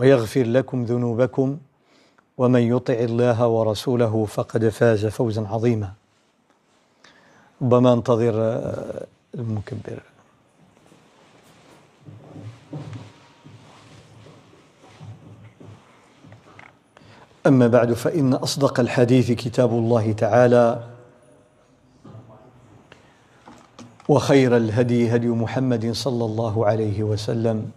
[0.00, 1.58] ويغفر لكم ذنوبكم
[2.38, 5.92] ومن يطع الله ورسوله فقد فاز فوزا عظيما.
[7.62, 8.34] ربما انتظر
[9.34, 10.02] المكبر.
[17.46, 20.84] أما بعد فإن أصدق الحديث كتاب الله تعالى
[24.08, 27.70] وخير الهدي هدي محمد صلى الله عليه وسلم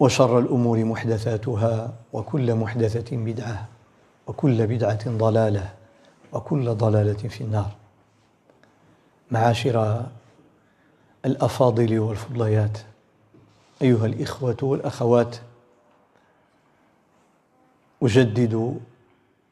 [0.00, 3.68] وشر الأمور محدثاتها وكل محدثة بدعة
[4.26, 5.72] وكل بدعة ضلالة
[6.32, 7.70] وكل ضلالة في النار.
[9.30, 10.06] معاشر
[11.24, 12.78] الأفاضل والفضليات
[13.82, 15.36] أيها الإخوة والأخوات
[18.02, 18.80] أجدد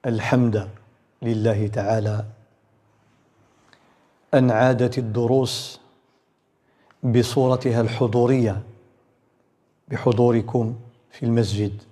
[0.07, 0.69] الحمد
[1.23, 2.25] لله تعالى
[4.35, 5.81] أن عادت الدروس
[7.03, 8.63] بصورتها الحضورية
[9.93, 10.75] بحضوركم
[11.11, 11.83] في المسجد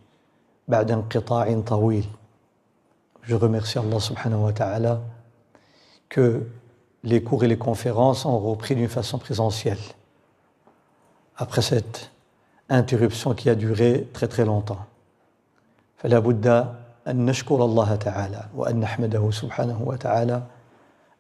[0.69, 2.05] بعد انقطاع طويل
[3.23, 5.01] Je remercie Allah subhanahu wa ta'ala
[6.09, 6.47] que
[7.05, 9.85] les cours et les conférences ont repris d'une façon présentielle
[11.37, 12.11] après cette
[12.71, 14.87] interruption qui a duré très très longtemps.
[15.97, 16.47] فلا بد
[17.09, 20.43] أن نشكر الله تعالى وأن نحمده سبحانه وتعالى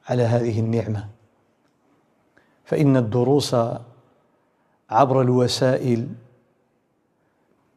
[0.09, 1.09] على هذه النعمة
[2.65, 3.57] فإن الدروس
[4.91, 6.09] عبر الوسائل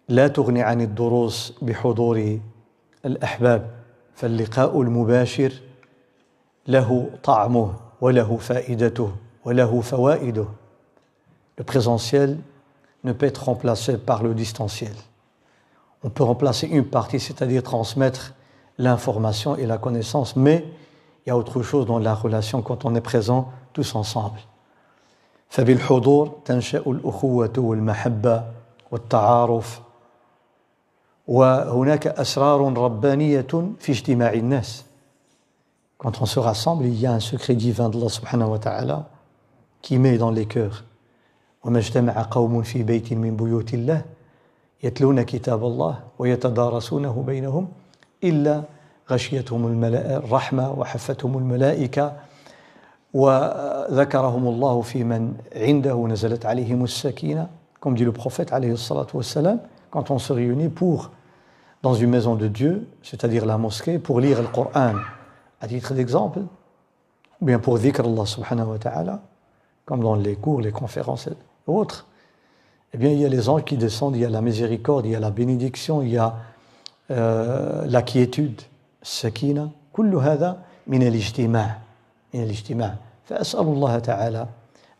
[0.08, 2.38] لا تغني عن الدروس بحضور
[3.04, 3.70] الأحباب
[4.14, 5.52] فاللقاء المباشر
[6.68, 9.12] له طعمه وله فائدته
[9.44, 10.46] وله فوائده
[11.58, 12.38] Le présentiel
[13.02, 14.94] ne peut être remplacé par le distanciel.
[16.04, 18.34] On peut remplacer une partie, c'est-à-dire transmettre
[18.78, 20.64] l'information et la connaissance, mais
[21.26, 24.40] il y a autre chose dans la relation quand on est présent tous ensemble.
[25.50, 28.44] فبالحضور تنشأ الأخوة والمحبة
[28.90, 29.80] والتعارف
[31.27, 33.47] وهناك أسرار ربانية
[33.79, 34.83] في اجتماع الناس
[35.99, 39.09] Quand on se rassemble, il y a un secret divin d'Allah subhanahu wa ta'ala
[39.81, 40.83] qui met dans les cœurs.
[41.63, 44.01] وما اجتمع قوم في بيت من بيوت الله
[44.83, 47.67] يتلون كتاب الله ويتدارسونه بينهم
[48.23, 48.63] إلا
[49.11, 52.13] غشيتهم الرحمة وحفتهم الملائكة
[53.13, 57.47] وذكرهم الله في من عنده نزلت عليهم السكينة
[57.79, 58.13] comme dit le
[58.51, 59.59] عليه الصلاة والسلام
[59.92, 61.10] quand on se réunit pour,
[61.82, 64.94] dans une maison de Dieu, c'est-à-dire la mosquée, pour lire le Coran,
[65.60, 66.40] à titre d'exemple,
[67.40, 69.22] ou bien pour dhikr Allah subhanahu wa ta'ala,
[69.84, 71.32] comme dans les cours, les conférences et
[71.66, 72.06] autres,
[72.92, 75.12] eh bien, il y a les anges qui descendent, il y a la miséricorde, il
[75.12, 76.36] y a la bénédiction, il y a
[77.10, 78.60] euh, la quiétude,
[79.02, 81.78] sakina, كل هذا من الاجتماع
[82.34, 82.94] من الاجتماع
[83.24, 84.46] فأسأل الله تعالى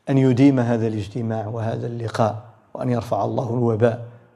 [0.09, 2.45] أن يديم هذا الاجتماع وهذا اللقاء
[2.75, 4.07] وأن يرفع الله الوباء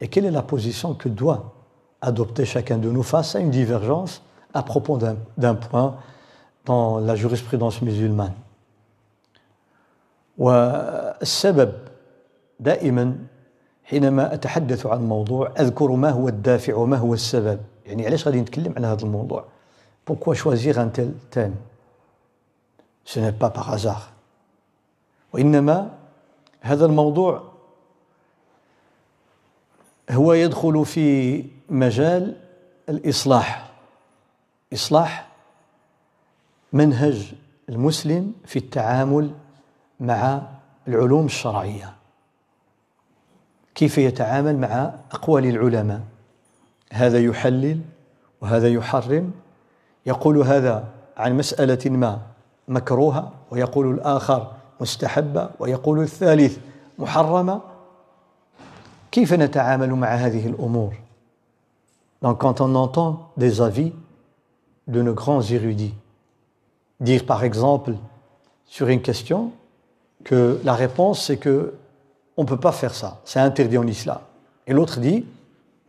[0.00, 1.54] et quelle est la position que doit
[2.00, 4.22] adopter chacun de nous face à une divergence
[4.54, 4.98] à propos
[5.36, 5.96] d'un point
[6.64, 8.34] dans la jurisprudence musulmane
[10.38, 11.72] والسبب
[12.60, 13.16] دائما
[13.84, 18.74] حينما اتحدث عن موضوع اذكر ما هو الدافع وما هو السبب يعني علاش غادي نتكلم
[18.76, 19.44] على هذا الموضوع
[20.04, 21.54] pourquoi choisir un tel thème
[23.04, 24.12] ce n'est pas par hasard
[25.32, 25.90] وانما
[26.60, 27.42] هذا الموضوع
[30.09, 32.35] هو يدخل في مجال
[32.89, 33.71] الإصلاح.
[34.73, 35.27] إصلاح
[36.73, 37.33] منهج
[37.69, 39.31] المسلم في التعامل
[39.99, 40.41] مع
[40.87, 41.93] العلوم الشرعية.
[43.75, 46.01] كيف يتعامل مع أقوال العلماء؟
[46.91, 47.81] هذا يحلل
[48.41, 49.31] وهذا يحرم.
[50.05, 50.87] يقول هذا
[51.17, 52.21] عن مسألة ما
[52.67, 54.51] مكروهة ويقول الآخر
[54.81, 56.57] مستحبة ويقول الثالث
[56.99, 57.61] محرمة.
[62.21, 63.93] Donc quand on entend des avis
[64.87, 65.93] de nos grands érudits,
[66.99, 67.93] dire par exemple
[68.65, 69.51] sur une question
[70.23, 71.73] que la réponse c'est que
[72.37, 74.19] on ne peut pas faire ça, c'est interdit en islam.
[74.65, 75.25] Et l'autre dit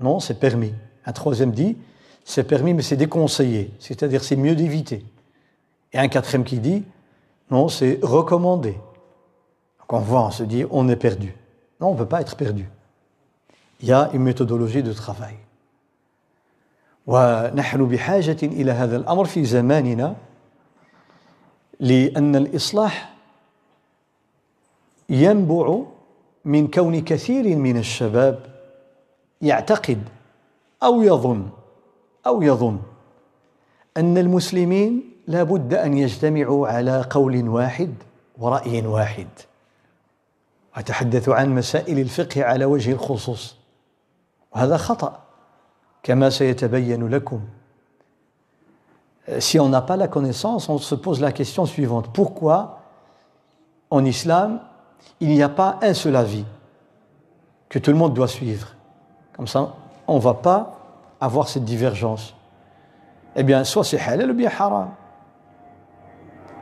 [0.00, 0.74] non, c'est permis.
[1.06, 1.76] Un troisième dit
[2.24, 5.04] c'est permis mais c'est déconseillé, c'est-à-dire c'est mieux d'éviter.
[5.92, 6.84] Et un quatrième qui dit
[7.50, 8.72] non, c'est recommandé.
[8.72, 11.36] Donc on voit, on se dit on est perdu.
[11.80, 12.68] Non, on ne peut pas être perdu.
[13.82, 15.36] Il y a une méthodologie de travail.
[17.06, 20.16] ونحن بحاجة إلى هذا الأمر في زماننا
[21.80, 23.14] لأن الإصلاح
[25.08, 25.78] ينبع
[26.44, 28.38] من كون كثير من الشباب
[29.42, 29.98] يعتقد
[30.82, 31.50] أو يظن
[32.26, 32.80] أو يظن
[33.96, 37.94] أن المسلمين لا بد أن يجتمعوا على قول واحد
[38.38, 39.28] ورأي واحد
[40.74, 43.61] أتحدث عن مسائل الفقه على وجه الخصوص.
[44.51, 45.19] وهذا خطأ
[46.03, 47.41] كما سيتبين لكم
[49.39, 52.09] si on n'a pas la connaissance, on se pose la question suivante.
[52.13, 52.79] Pourquoi
[53.89, 54.61] en islam,
[55.19, 56.45] il n'y a pas un seul avis
[57.69, 58.69] que tout le monde doit suivre
[59.35, 59.73] Comme ça,
[60.07, 60.77] on ne va pas
[61.19, 62.35] avoir cette divergence.
[63.35, 64.89] Eh bien, soit c'est halal ou bien haram.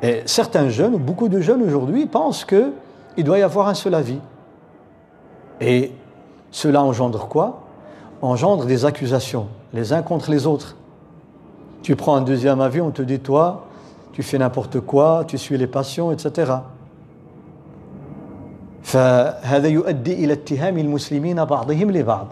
[0.02, 4.20] Et certains jeunes, beaucoup de jeunes aujourd'hui, pensent qu'il doit y avoir un seul avis.
[5.62, 5.94] Et
[6.52, 7.62] cela engendre quoi
[8.22, 10.76] Engendre des accusations, les uns contre les autres.
[11.84, 13.66] Tu prends un deuxième avis, on te dit, toi,
[14.14, 16.54] tu fais n'importe quoi, tu suis les passions, etc.
[18.84, 22.28] فهذا يؤدي إلى اتهام المسلمين بعضهم لبعض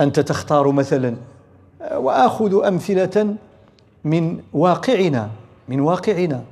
[0.00, 1.16] أنت تختار مثلا
[1.94, 3.36] وآخذ أمثلة
[4.04, 5.30] من واقعنا
[5.68, 6.44] من واقعنا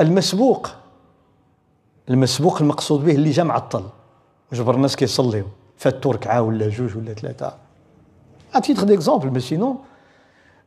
[0.00, 0.68] المسبوق
[2.08, 3.82] المسبوق المقصود به اللي جا معطل
[4.53, 5.45] جبر الناس كيصليو
[5.77, 7.57] فات ترك عا ولا جوج ولا ثلاثة
[8.55, 9.77] à titre d'exemple mais sinon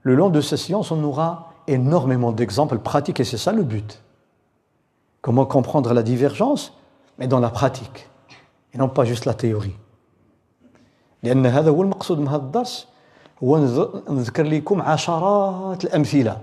[0.05, 4.03] le long de ces séances on aura énormément d'exemples pratiques et c'est ça le but.
[5.23, 6.73] Comment comprendre la divergence
[7.19, 8.09] mais dans la pratique
[8.73, 9.77] et non pas juste la théorie.
[11.23, 12.87] لأن هذا هو المقصود من هذا الدرس
[13.45, 13.59] هو
[14.11, 16.41] نذكر لكم عشرات الأمثلة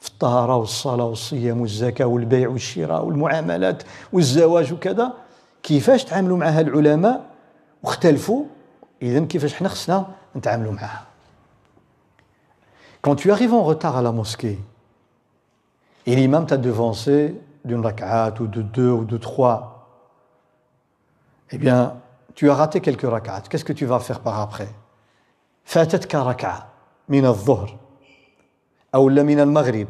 [0.00, 3.82] في الطهارة والصلاة والصيام والزكاة والبيع والشراء والمعاملات
[4.12, 5.12] والزواج وكذا
[5.62, 7.26] كيفاش تعاملوا معها العلماء
[7.82, 8.44] واختلفوا
[9.02, 11.06] إذا كيفاش حنا خصنا نتعاملوا معها
[13.02, 14.58] Quand tu arrives en retard à la mosquée
[16.04, 17.34] et l'imam t'a devancé
[17.64, 19.88] d'une rak'at ou de deux ou de trois,
[21.50, 21.96] eh bien,
[22.34, 23.42] tu as raté quelques rak'at.
[23.48, 24.68] Qu'est-ce que tu vas faire par après
[25.64, 26.68] فاتتك ركعة
[27.08, 27.78] من الظهر
[28.94, 29.88] أو من المغرب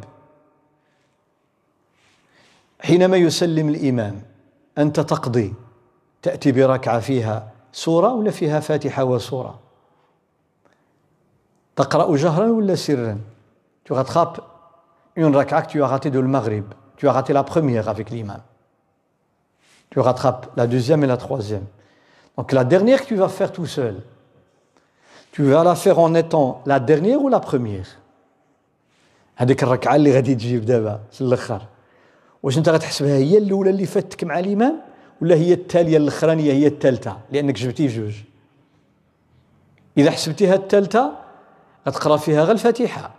[2.80, 4.22] حينما يسلم الإمام
[4.77, 5.53] أنت تقضي
[6.21, 9.59] تأتي بركعة فيها سورة ولا فيها فاتحة وسورة
[11.75, 13.17] تقرأ جهرا ولا سرا
[13.85, 14.41] Tu rattrapes
[15.15, 16.65] une rak'a que tu as raté de le Maghrib.
[16.97, 18.41] Tu as raté la première avec l'imam.
[19.91, 21.65] Tu rattrapes la deuxième et la troisième.
[22.35, 24.01] Donc la dernière que tu vas faire tout seul,
[25.31, 27.99] tu vas la faire en étant la dernière ou la première
[29.37, 31.61] هذيك الركعه اللي غادي تجيب دابا في الاخر
[32.43, 34.81] واش انت غتحسبها هي الاولى اللي فاتك مع الامام
[35.21, 38.13] ولا هي التاليه الاخرانيه هي الثالثه لانك جبتي جوج
[39.97, 41.11] اذا حسبتيها الثالثه
[41.87, 43.11] غتقرا فيها غير الفاتحه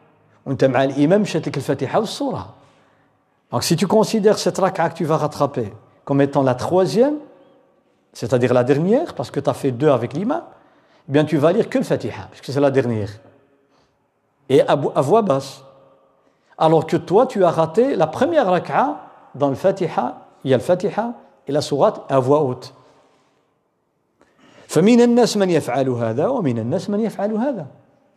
[0.47, 2.55] وانت مع الامام مشات لك الفاتحه والسوره
[3.53, 5.73] Donc si tu considères cette raka que tu vas rattraper
[6.05, 7.17] comme étant la troisième,
[8.13, 10.43] c'est-à-dire la dernière, parce que tu as fait deux avec l'imam,
[11.09, 13.11] eh bien tu vas lire que le Fatiha, puisque c'est la dernière.
[14.49, 15.63] Et à, à voix basse.
[16.59, 18.97] Alors que toi, tu as raté la première raka
[19.36, 21.14] dans le Fatiha, il y a le Fatiha
[21.48, 22.74] et la sourate à voix haute.
[24.68, 27.68] فمن الناس من يفعل هذا ومن الناس من يفعل هذا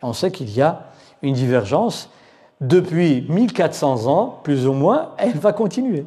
[0.04, 0.82] on sait qu'il y a
[1.22, 2.10] une divergence
[2.60, 6.06] depuis 1400 ans, plus ou moins, et elle va continuer.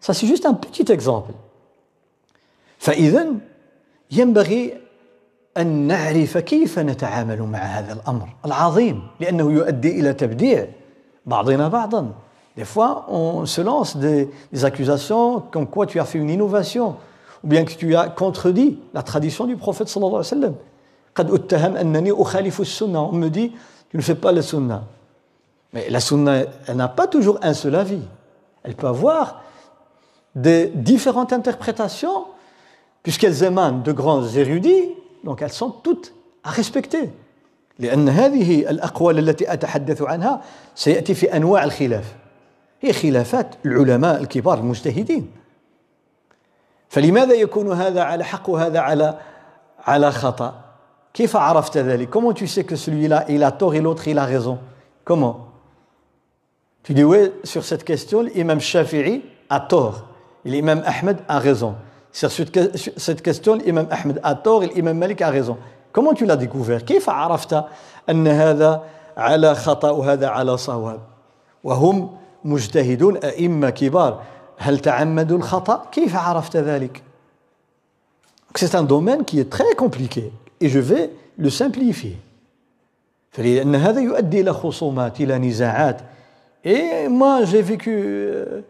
[0.00, 1.32] Ça, c'est juste un petit exemple.
[2.78, 3.26] فإذا
[4.10, 4.74] ينبغي
[5.56, 10.66] أن نعرف كيف نتعامل مع هذا الأمر العظيم لأنه يؤدي إلى تبديع
[11.26, 12.12] بعضنا بعضا
[12.57, 16.95] Des fois, on se lance des, des accusations comme quoi tu as fait une innovation,
[17.43, 20.55] ou bien que tu as contredit la tradition du prophète sallallahu alayhi wa sallam.
[21.15, 23.09] قد أتهم أنني أخالف السنة.
[23.11, 23.53] On me dit,
[23.89, 24.83] tu ne fais pas la sunna.
[25.73, 28.01] Mais la sunna, elle n'a pas toujours un seul avis.
[28.63, 29.41] Elle peut avoir
[30.35, 32.25] des différentes interprétations,
[33.01, 34.89] puisqu'elles émanent de grands érudits,
[35.23, 36.13] donc elles sont toutes
[36.43, 37.09] à respecter.
[37.79, 40.41] لأن هذه الأقوال التي أتحدث عنها
[40.75, 42.15] سيأتي في أنواع الخلاف
[42.80, 45.30] هي خلافات العلماء الكبار المجتهدين.
[46.88, 49.18] فلماذا يكون هذا على حق وهذا على
[49.86, 50.60] على خطأ؟
[51.14, 54.29] كيف عرفت ذلك؟ comment tu sais que celui-là il a tort et l'autre il a
[54.29, 54.58] raison
[55.04, 59.94] comment tu dis oui sur cette question الامام الشافعي a tort
[60.46, 61.74] الامام احمد a raison
[62.12, 62.30] sur
[62.96, 65.56] cette question الامام احمد a tort الامام مالك a raison
[65.92, 67.64] comment tu l'as découvert كيف عرفت
[68.10, 68.82] ان هذا
[69.16, 71.00] على خطا وهذا على صواب
[71.64, 74.22] وهم مجتهدون أئمة كبار
[74.58, 77.02] هل تعمدوا الخطأ كيف عرفت ذلك
[78.58, 82.16] C'est un domaine qui est très compliqué et je vais le simplifier
[83.30, 86.00] فلأن هذا يؤدي إلى خصومات إلى نزاعات
[86.64, 88.60] et moi j'ai vécu euh,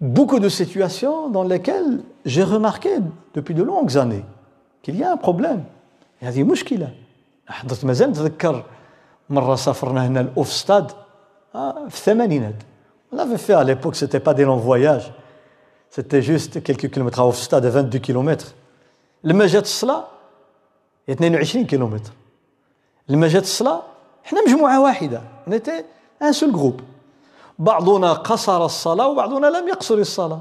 [0.00, 2.90] beaucoup de situations dans lesquelles j'ai remarqué
[3.34, 4.24] depuis de longues années
[4.82, 5.64] qu'il y a un problème
[6.20, 6.92] هذه مشكله
[7.48, 8.64] حضرت مازال نتذكر
[9.30, 10.92] مره سافرنا هنا الاوفستاد
[11.54, 12.54] آه، في الثمانينات
[13.11, 15.13] On avait fait à l'époque, c'était pas des longs voyages.
[15.89, 18.53] C'était juste quelques kilomètres à Hofstad, 22 kilomètres.
[19.23, 20.03] لما جات الصلاة
[21.09, 22.11] 22 كيلومتر
[23.09, 23.81] لما جات الصلاة
[24.25, 25.83] احنا مجموعة واحدة نتي
[26.21, 26.81] ان سول جروب
[27.59, 30.39] بعضنا قصر الصلاة وبعضنا لم يقصر الصلاة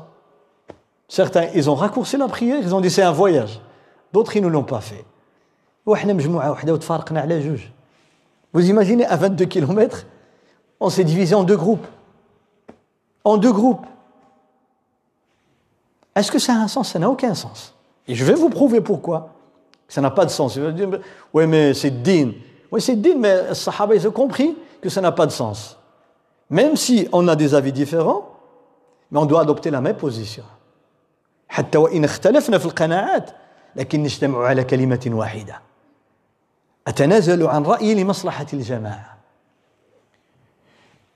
[1.08, 3.60] Certains, ils ont raccourci la prière, ils ont dit c'est un voyage.
[4.12, 5.04] D'autres, ils ne l'ont pas fait.
[5.86, 7.60] وحنا مجموعه واحده وتفارقنا على جوج
[8.52, 10.06] Vous imaginez, à 22 km,
[10.80, 11.86] on s'est divisé en deux groupes.
[13.24, 13.86] En deux groupes.
[16.14, 17.74] Est-ce que ça a un sens Ça n'a aucun sens.
[18.08, 19.30] Et je vais vous prouver pourquoi.
[19.88, 20.58] Ça n'a pas de sens.
[21.32, 22.32] Oui, mais c'est din.
[22.70, 25.78] Oui, c'est din, mais les Sahaba, ils ont compris que ça n'a pas de sens.
[26.50, 28.28] Même si on a des avis différents,
[29.10, 30.44] mais on doit adopter la même position.
[31.48, 33.30] حتى وإن اختلفنا في القناعات
[33.76, 35.60] لكن نجتمع على كلمة واحدة
[36.86, 39.09] أتنازل عن رأيي لمصلحة الجماعة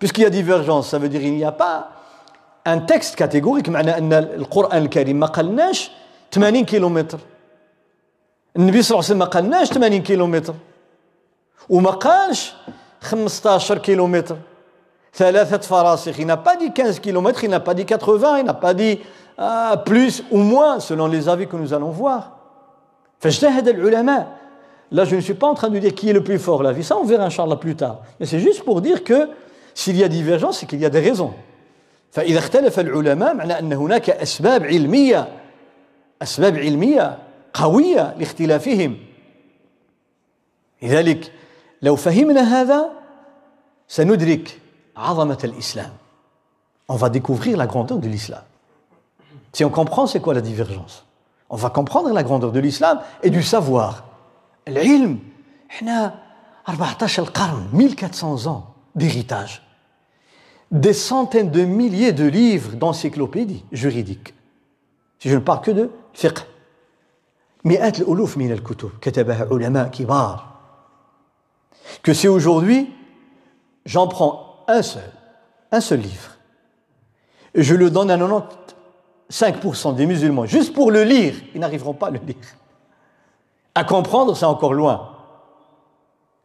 [0.00, 1.90] puisqu'il y a divergence, ça veut dire qu'il n'y a pas
[2.64, 5.90] un texte catégorique معنى أن القرآن الكريم ما قالناش
[6.32, 7.18] 80 كيلومتر
[8.56, 10.54] النبي صلى الله عليه وسلم ما قالناش 80 كيلومتر
[11.68, 12.54] وما قالش
[13.00, 14.36] 15 كيلومتر
[15.14, 18.54] ثلاثة فراسخ il n'a pas dit 15 km il n'a pas dit 80 il n'a
[18.54, 18.98] pas dit
[19.38, 22.32] euh, plus ou moins selon les avis que nous allons voir
[23.20, 24.36] فاجتهد العلماء
[24.92, 26.72] Là, je ne suis pas en train de dire qui est le plus fort la
[26.72, 26.84] vie.
[26.84, 28.02] Ça, on verra, Inch'Allah, plus tard.
[28.20, 29.28] Mais c'est juste pour dire que
[29.74, 31.32] s'il y a divergence, c'est qu'il y a des raisons.
[32.12, 35.28] فإذا اختلف العلماء معنى أن هناك أسباب علمية
[36.22, 37.18] أسباب علمية
[37.54, 38.96] قوية لاختلافهم
[40.82, 41.32] لذلك
[41.82, 42.90] لو فهمنا هذا
[43.88, 44.60] سندرك
[44.96, 45.90] عظمة الإسلام
[46.88, 48.44] On va découvrir la grandeur de l'islam.
[49.52, 51.04] Si on comprend c'est quoi la divergence,
[51.50, 54.04] on va comprendre la grandeur de l'islam et du savoir.
[54.68, 55.18] العلم
[55.70, 56.14] احنا
[56.66, 59.62] 14 قرن 1400 ans d'héritage
[60.70, 64.34] des centaines de milliers de livres d'encyclopédies juridiques
[65.18, 66.38] si je ne parle que de fiqh
[67.64, 70.56] مئات الألوف من الكتب كتبها علماء كبار
[72.02, 72.92] que si aujourd'hui
[73.84, 75.10] j'en prends un seul
[75.72, 76.30] un seul livre
[77.54, 82.06] et je le donne à 95% des musulmans juste pour le lire ils n'arriveront pas
[82.08, 82.36] à le lire
[83.76, 85.09] À comprendre, c'est encore loin.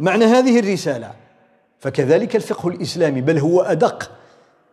[0.00, 1.10] معنى هذه الرسالة
[1.80, 4.10] فكذلك الفقه الإسلامي بل هو أدق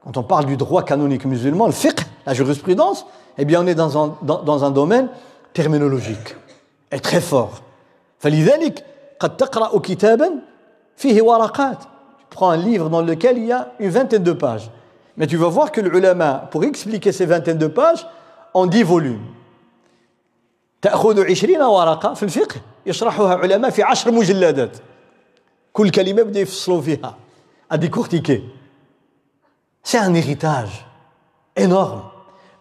[0.04, 3.06] quand on parle du droit canonique musulman le fiqh la jurisprudence
[3.38, 5.10] eh bien on est dans un, dans, dans un domaine
[5.54, 6.36] terminologique
[6.92, 7.62] est très fort
[8.20, 8.86] فلذلك
[9.20, 10.32] قد تقرأ كتابا
[10.96, 11.78] فيه ورقات
[12.20, 14.72] tu prends un livre dans lequel il y a une vingtaine de pages
[15.18, 18.08] mais tu vas voir que l'ulama pour expliquer ces vingtaines de pages
[18.54, 19.22] en 10 volumes
[20.82, 22.56] تأخذ عشرين ورقة في الفقه
[22.86, 24.78] يشرحها علماء في عشر مجلدات
[25.76, 27.16] كل كلمة بدأ يفصلوا فيها
[27.70, 28.44] à décortiquer
[29.84, 30.86] c'est un héritage
[31.56, 32.04] énorme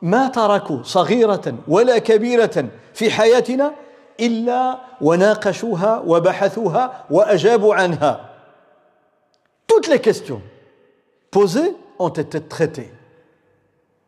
[0.02, 3.72] ما تركوا صغيرة ولا كبيرة في حياتنا
[4.20, 8.30] إلا وناقشوها وبحثوها وأجابوا عنها
[9.66, 10.42] toutes les questions
[11.30, 12.92] posées ont été traitées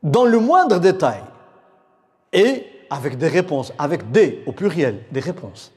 [0.02, 1.22] dans le moindre détail
[2.32, 5.72] et avec des réponses, avec des au pluriel, des réponses.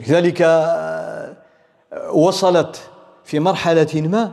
[0.00, 0.42] لذلك
[2.12, 2.90] وصلت
[3.24, 4.32] في مرحلة ما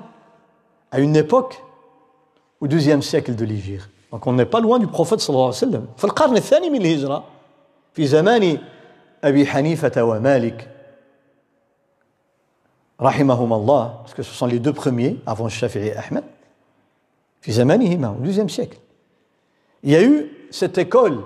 [0.92, 1.62] à une époque
[2.62, 3.90] au deuxième siècle de l'Hégire.
[4.12, 5.88] Donc on n'est pas loin du prophète صلى الله عليه وسلم.
[5.98, 7.24] في القرن الثاني من الهجرة
[7.94, 8.58] في زمان
[9.24, 10.68] أبي حنيفة ومالك
[13.02, 16.24] رحمهما الله parce que ce sont les deux premiers avant Shafi'i et Ahmed
[17.42, 18.78] في زمانهما au deuxième siècle.
[19.84, 21.20] Il y a eu cette école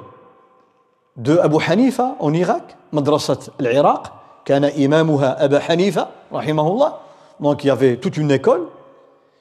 [1.17, 4.07] de Abu Hanifa en Irak, Madrasat al-Iraq,
[4.48, 6.92] كان إمامها أبا حنيفة رحمه الله.
[7.40, 8.66] Donc il y avait toute une école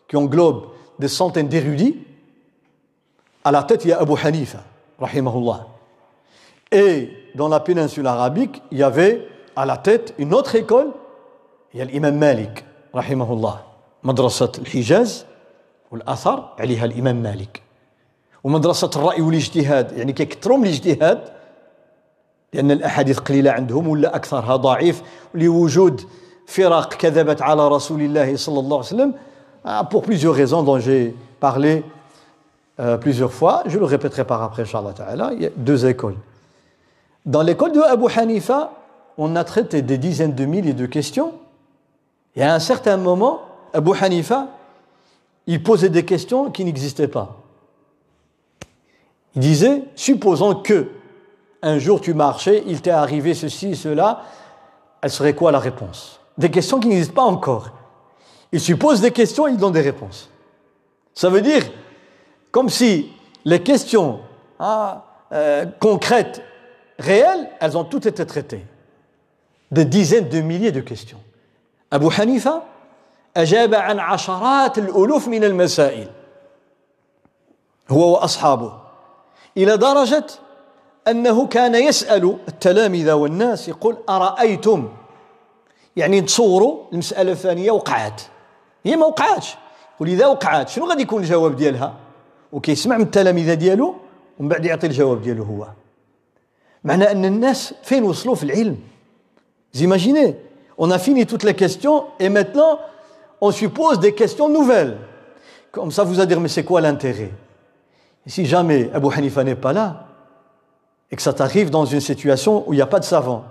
[0.09, 0.65] qui englobe
[0.99, 1.95] des centaines d'érudits.
[3.45, 4.59] À la tête, il y a Abu Hanifa,
[4.99, 5.67] rahimahullah.
[6.73, 10.89] Et dans la péninsule arabique, il y avait à la tête une autre école,
[11.73, 13.63] il y a l'imam Malik, rahimahullah.
[14.03, 15.25] مدرسة الحجاز
[15.91, 17.61] والأثر عليها الإمام مالك
[18.43, 21.36] ومدرسة الرأي والاجتهاد يعني كيكثروا من الاجتهاد
[22.52, 25.02] لأن الأحاديث قليلة عندهم ولا أكثرها ضعيف
[25.34, 26.00] لوجود
[26.46, 29.14] فرق كذبت على رسول الله صلى الله عليه وسلم
[29.90, 31.84] pour plusieurs raisons dont j'ai parlé
[32.80, 33.62] euh, plusieurs fois.
[33.66, 35.30] Je le répéterai par après, Inch'Allah Ta'ala.
[35.34, 36.16] Il y a deux écoles.
[37.24, 38.72] Dans l'école de Abu Hanifa,
[39.18, 41.32] on a traité des dizaines de milliers de questions.
[42.34, 43.42] Et à un certain moment,
[43.72, 44.48] Abu Hanifa,
[45.46, 47.36] il posait des questions qui n'existaient pas.
[49.36, 50.88] Il disait, supposons que
[51.62, 54.22] un jour tu marchais, il t'est arrivé ceci, cela,
[55.00, 57.70] elle serait quoi la réponse Des questions qui n'existent pas encore.
[58.52, 60.28] Il suppose des questions, il donne des réponses.
[61.14, 61.62] Ça veut dire,
[62.50, 63.10] comme si
[63.44, 64.20] les questions
[64.58, 66.42] hein, euh, concrètes,
[66.98, 68.64] réelles, elles ont toutes été traitées.
[69.70, 71.20] Des dizaines de milliers de questions.
[71.90, 72.62] Abu Hanifa
[73.36, 76.08] أجاب عن عشرات الألوف من المسائل
[77.90, 78.72] هو وأصحابه
[79.56, 80.26] إلى درجة
[81.07, 84.89] أنه كان يسأل التلامذة والناس يقول أرأيتم؟
[85.95, 88.21] يعني تصوروا المسألة الثانية وقعت.
[88.85, 89.55] هي ما وقعتش.
[89.95, 91.93] يقول إذا وقعت شنو غادي يكون الجواب ديالها؟
[92.51, 93.95] وكيسمع من التلامذة ديالو
[94.39, 95.67] ومن بعد يعطي الجواب ديالو هو.
[96.83, 98.77] معنى أن الناس فين وصلوا في العلم؟
[99.75, 100.35] Imaginez,
[100.77, 102.79] on a fini toutes les questions et maintenant
[103.41, 104.97] on suppose des questions nouvelles.
[105.71, 107.31] Comme ça, vous allez dire, mais c'est quoi l'intérêt?
[108.25, 110.06] Si jamais Abu Hanifa n'est pas là,
[111.11, 113.45] et que ça t'arrive dans une situation où il n'y a pas de savant,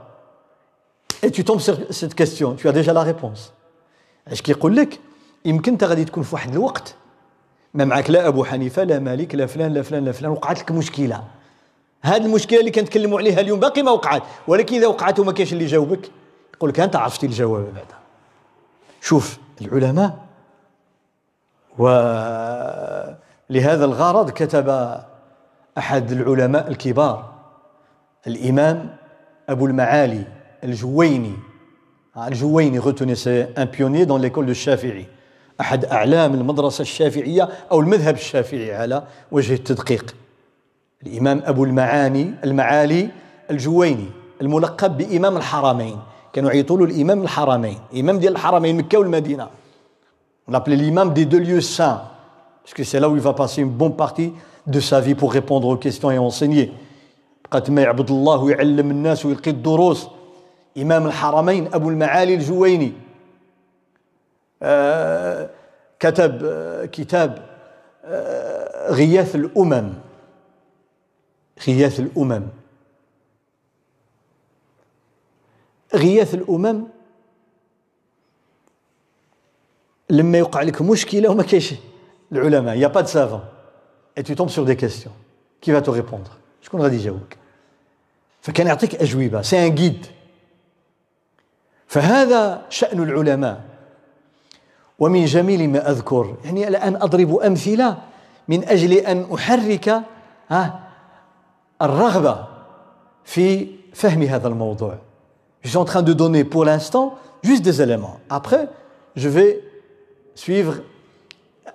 [1.22, 3.52] et tu tombes sur cette question, tu as déjà la réponse.
[4.28, 5.00] اش كيقول لك
[5.44, 6.94] يمكن انت غادي تكون في واحد الوقت؟
[7.74, 10.70] ما معك لا أبو حنيفة لا مالك لا فلان لا فلان لا فلان وقعت لك
[10.70, 11.24] مشكلة.
[12.02, 14.22] هذه المشكلة اللي كنتكلموا عليها اليوم باقي ما وقعت.
[14.48, 16.10] ولكن إذا وقعت وما كاينش اللي يجاوبك
[16.54, 17.96] يقول لك أنت عرفتي الجواب بعدا
[19.00, 20.18] شوف العلماء
[21.78, 21.88] و
[23.50, 24.98] لهذا الغرض كتب
[25.78, 27.35] أحد العلماء الكبار
[28.26, 28.96] الإمام
[29.48, 30.24] أبو المعالي
[30.64, 31.32] الجويني.
[32.18, 35.06] الجويني retenez c'est un pionnier dans l'école de الشافعي
[35.60, 40.14] أحد أعلام المدرسة الشافعية أو المذهب الشافعي على وجه التدقيق.
[41.06, 43.08] الإمام أبو المعاني المعالي
[43.50, 44.08] الجويني
[44.40, 45.98] الملقب بإمام الحرمين.
[46.32, 47.78] كانوا يعيطوا الإمام الحرمين.
[47.96, 49.48] إمام ديال الحرمين مكة والمدينة.
[51.14, 52.02] Des deux lieux saints.
[52.62, 54.32] Parce que c'est là où il va passer une bonne partie
[54.66, 56.72] de sa vie pour répondre aux questions et enseigner.
[57.50, 60.08] قد ما يعبد الله ويعلم الناس ويلقي الدروس.
[60.78, 62.92] إمام الحرمين أبو المعالي الجويني
[64.62, 65.50] آه
[66.00, 67.48] كتب آه كتاب
[68.04, 69.92] آه غياث الأمم.
[71.66, 72.42] غياث الأمم.
[75.94, 76.84] غياث الأمم
[80.10, 81.74] لما يوقع لك مشكلة وما كاينش
[82.32, 83.42] العلماء a pas de savant
[84.16, 85.12] et tu tombes sur des questions.
[85.60, 85.90] Qui va te
[86.65, 87.37] شكون غادي يجاوبك
[88.41, 90.05] فكان يعطيك أجوبة سي ان جيد
[91.87, 93.61] فهذا شأن العلماء
[94.99, 97.97] ومن جميل ما أذكر يعني الآن أضرب أمثلة
[98.47, 100.03] من أجل أن أحرك
[100.49, 100.79] ها
[101.81, 102.47] الرغبة
[103.23, 104.97] في فهم هذا الموضوع
[105.63, 108.67] je suis en train de donner pour l'instant juste des éléments après
[109.15, 109.61] je vais
[110.35, 110.75] suivre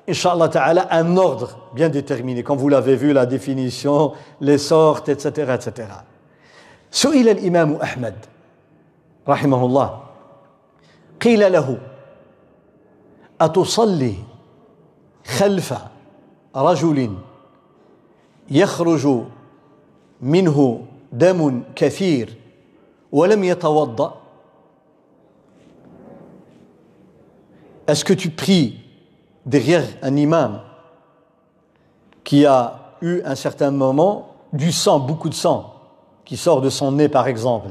[0.09, 5.53] Inch'Allah ta'ala, un ordre bien déterminé, comme vous l'avez vu, la définition, les sortes, etc.
[5.55, 5.89] etc.
[6.91, 8.15] سئل الإمام أحمد
[9.29, 10.03] رحمه الله
[11.21, 11.79] قيل له
[13.41, 14.15] أتصلي
[15.27, 15.75] خلف
[16.57, 17.17] رجل
[18.51, 19.23] يخرج
[20.21, 22.37] منه دم كثير
[23.13, 24.23] ولم يتوضأ
[27.89, 28.81] Est-ce que tu pries
[29.46, 30.62] derrière un imam
[32.24, 35.74] qui a eu un certain moment du sang, beaucoup de sang,
[36.26, 37.70] qui sort de son nez par exemple,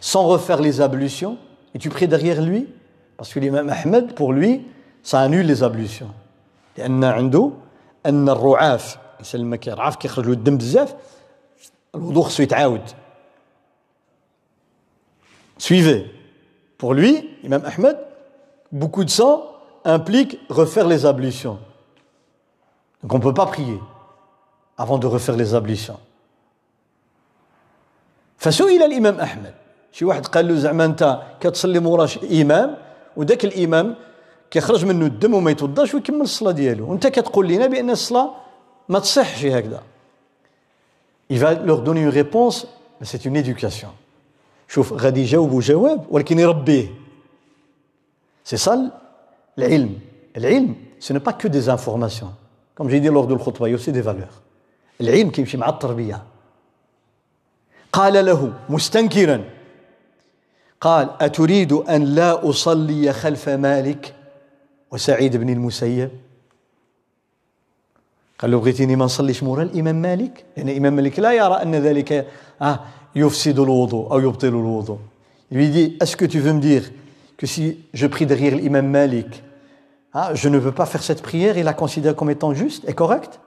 [0.00, 1.38] sans refaire les ablutions,
[1.74, 2.68] et tu pries derrière lui
[3.16, 4.66] Parce que l'imam Ahmed, pour lui,
[5.02, 6.10] ça annule les ablutions.
[15.58, 16.10] Suivez.
[16.78, 17.96] Pour lui, Imam Ahmed,
[18.72, 19.53] beaucoup de sang,
[19.85, 21.59] implique refaire les ablutions.
[23.01, 23.79] Donc on ne peut pas prier
[24.77, 25.99] avant de refaire les ablutions.
[28.39, 29.53] فسئل الامام احمد
[29.91, 32.77] شي واحد قال له زعما انت كتصلي مورا امام
[33.15, 33.95] وذاك الامام
[34.51, 38.31] كيخرج منه الدم وما يتوضاش ويكمل الصلاه ديالو وانت كتقول لنا بان الصلاه
[38.89, 39.83] ما تصحش هكذا
[41.33, 42.67] il va leur donner une réponse
[42.99, 43.91] mais c'est une éducation
[44.67, 46.87] شوف غادي يجاوبوا جواب ولكن يربيه
[48.45, 48.75] c'est ça
[49.58, 49.98] العلم
[50.36, 52.32] العلم ce n'est pas que des informations.
[52.74, 54.40] Comme j'ai dit lors y a aussi des valeurs.
[55.00, 56.22] العلم كيمشي مع التربيه
[57.92, 59.44] قال له مستنكرا
[60.80, 64.14] قال أتريد أن لا أصلي خلف مالك
[64.90, 66.10] وسعيد بن المسيب
[68.38, 72.26] قال له بغيتيني ما نصليش مورا الإمام مالك لأن الإمام مالك لا يرى أن ذلك
[72.62, 72.80] آه
[73.16, 74.98] يفسد الوضوء أو يبطل الوضوء
[75.50, 76.90] Il lui dit, est-ce que tu veux me dire
[77.36, 79.43] que si je prie derrière l'imam Malik,
[80.13, 82.93] ah, je ne veux pas faire cette prière et la considérer comme étant juste et
[82.93, 83.39] correcte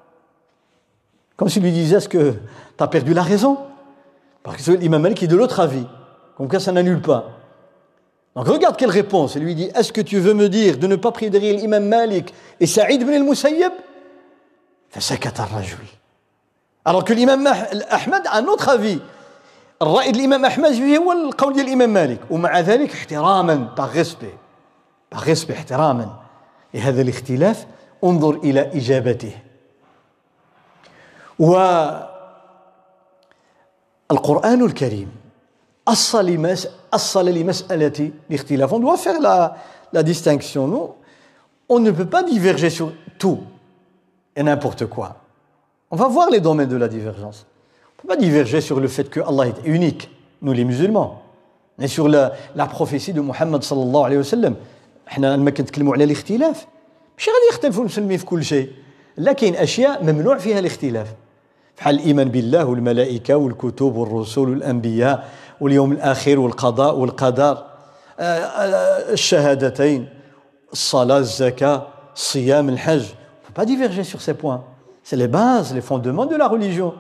[1.37, 2.33] Comme s'il lui disait, est-ce que
[2.77, 3.59] tu as perdu la raison
[4.43, 5.87] Parce que l'imam Malik est de l'autre avis.
[6.37, 7.31] Comme quoi ça n'annule pas.
[8.37, 9.35] Donc regarde quelle réponse.
[9.35, 11.85] Il lui dit, est-ce que tu veux me dire de ne pas prier derrière l'imam
[11.85, 13.73] Malik et Saïd ibn al-Musayyib
[16.85, 17.47] Alors que l'imam
[17.91, 19.01] Ahmed a un autre avis.
[19.83, 24.31] الرأي الإمام أحمد هو القول ديال الإمام مالك ومع ذلك احتراما باغ ريسبي
[25.13, 26.23] باغ ريسبي احتراما
[26.75, 27.67] لهذا الاختلاف
[28.05, 29.33] انظر إلى إجابته
[31.39, 31.57] و
[34.11, 35.09] القرآن الكريم
[35.89, 39.57] أصل لمس أصل لمسألة الاختلاف on doit faire la,
[39.93, 40.95] la distinction non
[41.69, 43.41] on ne peut pas diverger sur tout
[44.37, 45.17] et n'importe quoi
[45.91, 48.89] on va voir les domaines de la divergence on ne peut pas diverger sur le
[48.89, 50.11] fait que Allah est unique
[50.43, 51.23] nous les musulmans
[51.79, 54.55] mais sur la, la prophétie de Muhammad صلى الله عليه وسلم
[55.08, 56.66] إحنا لما كنتكلموا على الاختلاف.
[57.18, 58.70] مش غادي يختلفوا المسلمين في كل شيء
[59.18, 61.08] لكن أشياء ممنوع فيها الاختلاف.
[61.78, 65.30] بحال الإيمان بالله والملائكة والكتب والرسل والأنبياء
[65.62, 67.64] واليوم الآخر والقضاء والقدر.
[68.20, 70.10] الشهادتين
[70.74, 73.04] الصلاة الزكاة الصيام الحج.
[73.56, 74.64] Pas diverger sur ces points.
[75.04, 76.94] C'est les bases les fondements de la religion.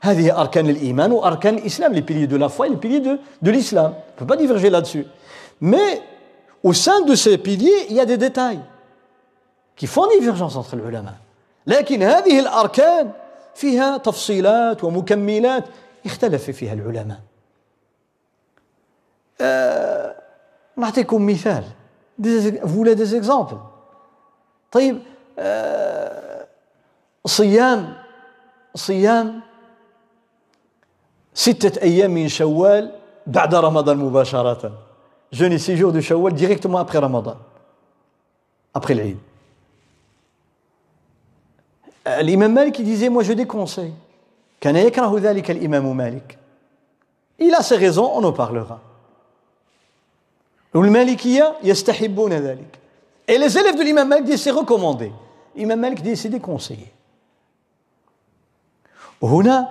[0.00, 1.94] هذه أركان الإيمان وأركان الإسلام
[2.38, 3.94] la foi et les piliers de, de l'islam.
[3.94, 5.06] On ne peut pas diverger là-dessus.
[5.60, 6.02] Mais
[6.64, 8.60] au sein de ces piliers il y a des détails
[9.76, 11.14] qui font divergence entre les ulama.
[11.66, 13.12] لكن هذه الأركان
[13.54, 15.64] فيها تفصيلات ومكملات
[16.06, 17.20] اختلف فيها العلماء
[19.40, 20.14] أه
[20.76, 21.64] نعطيكم مثال
[22.74, 23.58] فولا دي زيكزامبل
[24.72, 25.02] طيب
[25.38, 26.46] أه
[27.26, 27.94] صيام
[28.74, 29.40] صيام
[31.34, 32.92] ستة أيام من شوال
[33.26, 34.83] بعد رمضان مباشرة
[35.33, 37.37] jeûner six jours de Shawwal directement après Ramadan,
[38.73, 39.17] après l'Eid.
[42.21, 43.93] L'imam Malik il disait, moi je déconseille.
[44.61, 46.37] كان يكره ذلك الإمام مالك.
[47.39, 48.79] Il a ses raisons, on en parlera.
[50.73, 52.79] والمالكية يستحبون ذلك.
[53.27, 55.11] Et les élèves de l'imam Malik disent c'est recommandé.
[55.55, 56.87] L'imam Malik dit c'est déconseillé.
[59.23, 59.69] هنا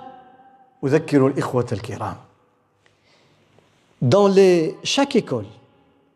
[0.83, 2.17] أذكر الإخوة الكرام
[4.03, 5.45] Dans les, chaque école,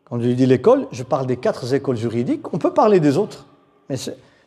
[0.04, 3.46] quand je dis l'école, je parle des quatre écoles juridiques, on peut parler des autres,
[3.88, 3.96] mais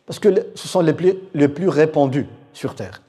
[0.06, 3.02] parce que ce sont les plus, les plus répandus sur Terre.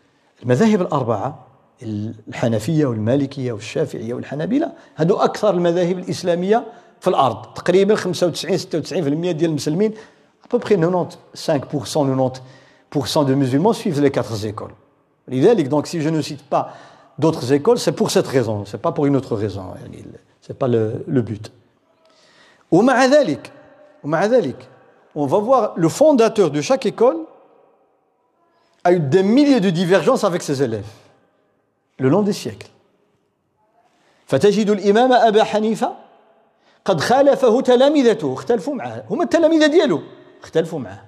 [0.43, 1.47] المذاهب الأربعة
[1.83, 6.63] الحنفية والمالكية والشافعية والحنابلة هادو أكثر المذاهب الإسلامية
[6.99, 9.93] في الأرض تقريبا 95 96% ديال المسلمين
[10.43, 12.39] à peu près 95%
[12.95, 14.73] 90% de musulmans suivent les quatre écoles
[15.27, 16.73] لذلك donc si je ne cite pas
[17.17, 19.73] d'autres écoles, c'est pour cette raison, c'est pas pour une autre raison.
[20.41, 21.51] C'est pas le, le but.
[22.71, 23.51] ومع ذلك
[24.03, 24.67] ومع ذلك
[25.15, 27.17] on va voir le fondateur de chaque école
[28.83, 30.85] a eu des milliers de divergences avec ses élèves
[31.97, 32.69] le long des siècles.
[34.25, 35.95] فتجد الإمام أبا حنيفة
[36.85, 40.01] قد خالفه تلامذته اختلفوا معه هما التلاميذ ديالو
[40.43, 41.05] اختلفوا معه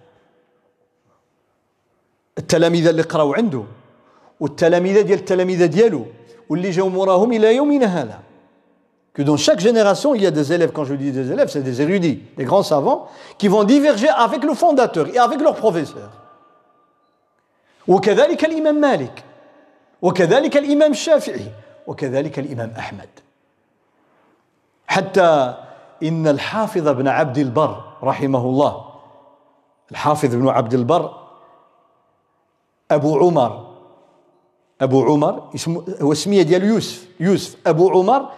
[2.37, 3.63] التلاميذ اللي قراو عنده
[4.40, 6.06] والتلاميذ ديال التلاميذ ديالو
[6.48, 8.20] واللي جاو موراهم إلى يومنا هذا
[9.16, 11.62] que dans chaque génération, il y a des élèves, quand je dis des élèves, c'est
[11.62, 16.10] des érudits, des grands savants, qui vont diverger avec le fondateur et avec leur professeur.
[17.88, 19.24] وكذلك الإمام مالك
[20.02, 21.50] وكذلك الإمام الشافعي
[21.86, 23.08] وكذلك الإمام أحمد
[24.86, 25.54] حتى
[26.02, 28.84] إن الحافظ ابن عبد البر رحمه الله
[29.90, 31.12] الحافظ ابن عبد البر
[32.90, 33.65] أبو عمر
[34.80, 35.50] أبو عمر
[36.02, 37.56] هو اسمية ديال يوسف يوسف.
[37.66, 38.28] أبو عمر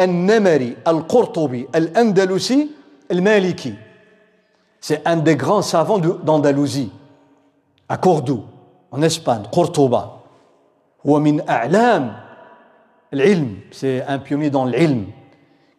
[0.00, 2.68] النمري القرطبي الأندلسي
[3.10, 3.74] المالكي.
[4.80, 6.90] C'est un des grands savants d'Andalousie,
[7.88, 8.42] à Cordoue,
[8.90, 10.18] en Espagne, Cordoba.
[11.06, 12.16] هو من أعلام
[13.14, 15.06] العلم c'est un pionnier dans العلم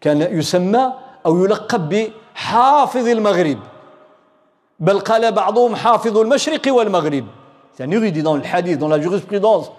[0.01, 0.93] كان يسمى
[1.25, 3.59] أو يلقب بحافظ المغرب.
[4.79, 7.25] بل قال بعضهم حافظ المشرق والمغرب.
[7.79, 9.71] يعني يريد dans الحديث dans la jurisprudence.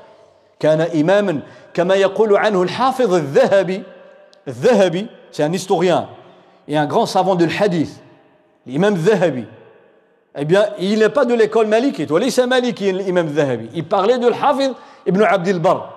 [0.60, 1.40] كان إماما
[1.74, 3.82] كما يقول عنه الحافظ الذهبي
[4.48, 6.08] الذهبي c'est un historien
[6.68, 8.00] et un grand savant de l'hadith
[8.66, 9.44] l'imam الذهبي
[10.36, 14.26] eh bien il n'est pas de l'école malikite وليس مالكي الإمام الذهبي il parlait de
[14.26, 14.74] الحافظ
[15.08, 15.90] ابن عبد البر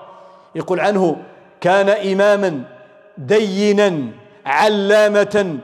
[0.55, 1.17] يقول عنه
[1.61, 2.63] كان إماما
[3.17, 4.11] دينا
[4.45, 5.57] علامة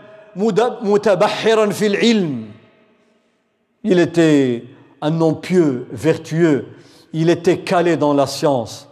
[0.82, 2.52] متبحرا في العلم.
[3.84, 4.64] Il était
[5.02, 6.66] un homme pieux vertueux.
[7.14, 8.88] Il était calé dans la science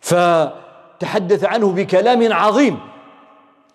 [0.00, 2.78] فتحدث عنه بكلام عظيم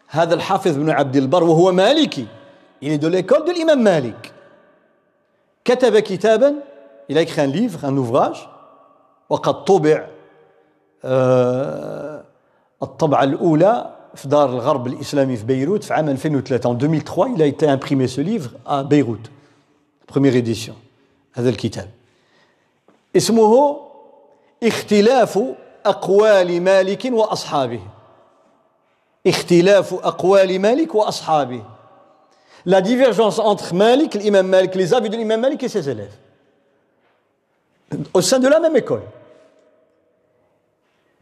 [0.07, 2.27] هذا الحافظ بن عبد البر وهو مالكي
[2.81, 4.31] il est de l'école de l'imam Malik
[5.65, 6.53] كتب كتابا
[7.11, 8.47] il a écrit un livre un ouvrage
[9.29, 10.07] وقد طبع
[12.83, 17.45] الطبعة الأولى في دار الغرب الإسلامي في بيروت في عام 2003 en 2003 il a
[17.45, 19.31] été imprimé ce livre à Beyrouth
[20.07, 20.73] première édition
[21.33, 21.89] هذا الكتاب
[23.15, 23.81] اسمه
[24.63, 25.39] اختلاف
[25.85, 27.81] أقوال مالك وأصحابه.
[29.27, 31.63] اختلاف أقوال مالك وأصحابه.
[32.65, 36.15] لا ديفيرجونس entre مالك الامام مالك les avis de l'imam مالك et ses élèves.
[38.13, 39.03] Au sein de la même école.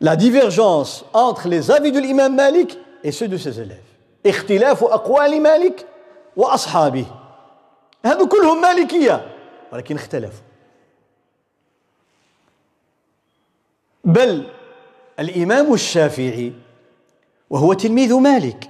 [0.02, 3.88] La divergence entre les avis de مالك et ceux de ses élèves.
[4.26, 5.86] اختلاف أقوال مالك
[6.38, 7.06] وأصحابه.
[8.06, 9.28] هادو كلهم مالكية.
[9.74, 10.47] ولكن اختلفوا.
[14.08, 14.44] بل
[15.20, 16.54] الإمام الشافعي
[17.50, 18.70] وهو تلميذ مالك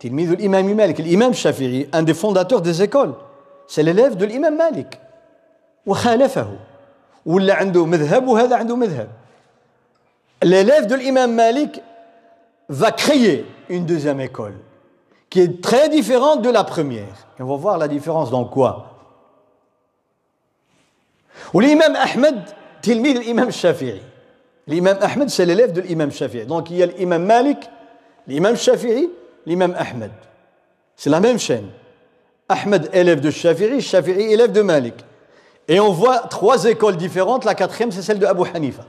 [0.00, 3.14] تلميذ الإمام مالك الإمام الشافعي أن دي فونداتور دي زيكول
[3.68, 5.00] سيلاليف دو الإمام مالك
[5.86, 6.58] وخالفه.
[7.26, 9.08] ولا عنده مذهب وهذا عنده مذهب.
[10.42, 11.82] لاليف دو الإمام مالك
[12.80, 14.54] فا كريي أون دوزيام إيكول
[15.30, 17.16] كي تخي très دو لا la première.
[17.38, 18.88] فوا on va voir la différence dans quoi.
[21.54, 22.42] Ou l'imam Ahmed,
[24.66, 26.46] L'imam Ahmed, c'est l'élève de l'imam Shafi'i.
[26.46, 27.58] Donc il y a l'imam Malik,
[28.26, 29.10] l'imam Shafi'i,
[29.46, 30.12] l'imam Ahmed.
[30.96, 31.68] C'est la même chaîne.
[32.48, 34.94] Ahmed, élève de Shafi'i, Shafi'i, élève de Malik.
[35.68, 37.44] Et on voit trois écoles différentes.
[37.44, 38.84] La quatrième, c'est celle de Abu Hanifa.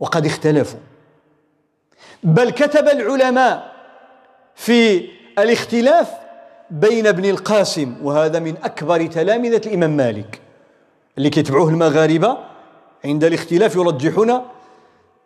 [0.00, 0.80] وقد اختلفوا
[2.22, 3.72] بل كتب العلماء
[4.54, 6.08] في الاختلاف
[6.70, 10.40] بين ابن القاسم وهذا من أكبر تلامذة الإمام مالك
[11.18, 12.38] اللي كيتبعوه المغاربة
[13.04, 14.40] عند الاختلاف يرجحون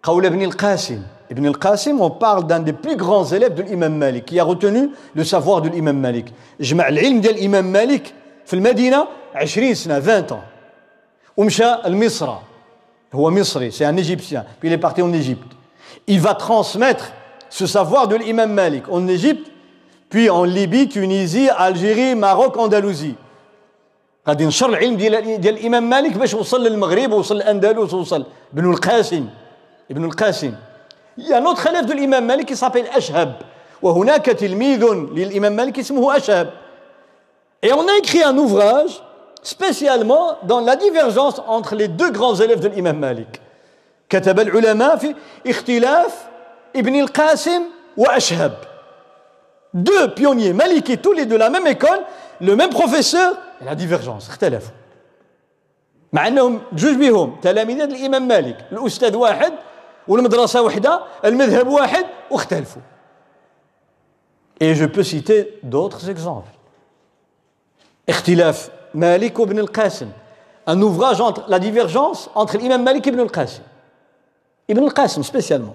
[0.03, 1.01] قول ابن القاسم
[1.31, 4.89] ابن القاسم on parle d'un des plus grands élèves de l'imam Malik qui a retenu
[5.15, 6.27] le savoir de l'imam Malik
[6.61, 8.13] جمع العلم ديال الإمام مالك
[8.45, 10.43] في المدينة 20 سنة 20 ans
[11.37, 12.29] ومشى لمصر
[13.13, 15.51] هو مصري c'est un égyptien puis il est parti en Égypte
[16.07, 17.11] il va transmettre
[17.49, 19.51] ce savoir de l'imam Malik en Égypte
[20.09, 23.15] puis en Libye Tunisie Algérie Maroc Andalousie
[24.27, 29.27] غادي ينشر العلم ديال ديال الامام مالك باش وصل للمغرب ووصل للاندلس ووصل ابن القاسم
[29.91, 30.53] ابن القاسم
[31.17, 33.35] يا نوت خلف دو الامام مالك يسابيل اشهب
[33.81, 36.49] وهناك تلميذ للامام مالك اسمه اشهب
[37.65, 39.01] Et on a écrit un ouvrage
[39.41, 43.41] spécialement dans la divergence entre les deux grands élèves de l'imam Malik.
[44.09, 45.15] كتب العلماء في
[45.47, 46.27] اختلاف
[46.75, 47.61] ابن القاسم
[47.97, 48.53] وأشهب.
[49.73, 51.99] Deux pionniers malikites, tous les deux la même école,
[52.41, 54.71] le même professeur, et la divergence, اختلفوا.
[56.13, 59.53] مع انهم جوج بهم تلاميذ الامام مالك الاستاذ واحد
[60.08, 62.82] والمدرسة وحدة المذهب واحد واختلفوا.
[64.62, 66.46] et je peux citer d'autres exemples
[68.08, 70.10] اختلاف مالك وابن القاسم.
[70.68, 73.62] un ouvrage entre la divergence entre الامام مالك ابن القاسم
[74.70, 75.74] ابن القاسم spécialement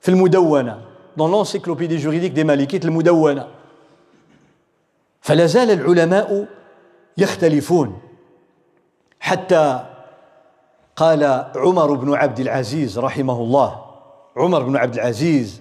[0.00, 0.80] في المدونة
[1.16, 3.48] دون لونسيكلوبيدي جوريديك دي مالكيت المدونة
[5.20, 6.46] فلا زال العلماء
[7.18, 8.00] يختلفون
[9.20, 9.86] حتى
[10.96, 13.84] قال عمر بن عبد العزيز رحمه الله.
[14.36, 15.60] عمر بن عبد العزيز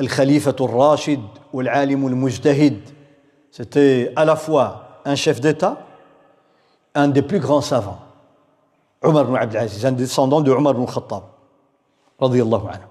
[0.00, 2.80] الخليفة الراشد والعالم المجتهد.
[3.50, 5.76] C'était à la fois un chef d'État
[6.94, 8.00] un des plus grands savants.
[9.04, 11.22] عمر بن عبد العزيز un descendant de عمر بن الخطاب
[12.22, 12.88] رضي الله عنه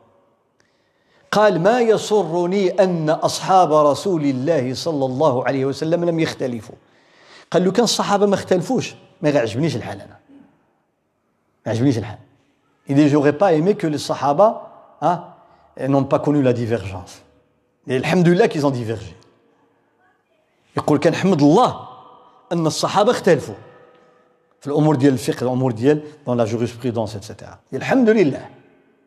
[1.31, 6.75] قال ما يسرني أن أصحاب رسول الله صلى الله عليه وسلم لم يختلفوا.
[7.51, 10.20] قال له كان الصحابة ما اختلفوش ما يعجبنيش الحال أنا.
[11.66, 12.18] ما يعجبنيش الحال
[12.88, 14.48] Il dit j'aurais pas aimé que les sahaba
[15.00, 15.24] hein,
[15.88, 17.22] n'ont pas connu la divergence
[17.88, 19.14] Et alhamdulillah qu'ils ont divergé
[20.76, 21.88] يقول كان حمد الله
[22.52, 23.54] أن الصحابة اختلفوا
[24.60, 28.48] في الامور ديال الفقه الامور ديال دون لا جوريسبرودونس اتسيتيرا الحمد لله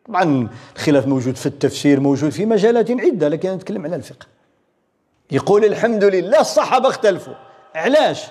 [0.06, 4.26] طبعا الخلاف موجود في التفسير موجود في مجالات عده لكن نتكلم على الفقه
[5.30, 7.34] يقول الحمد لله الصحابه اختلفوا
[7.74, 8.22] علاش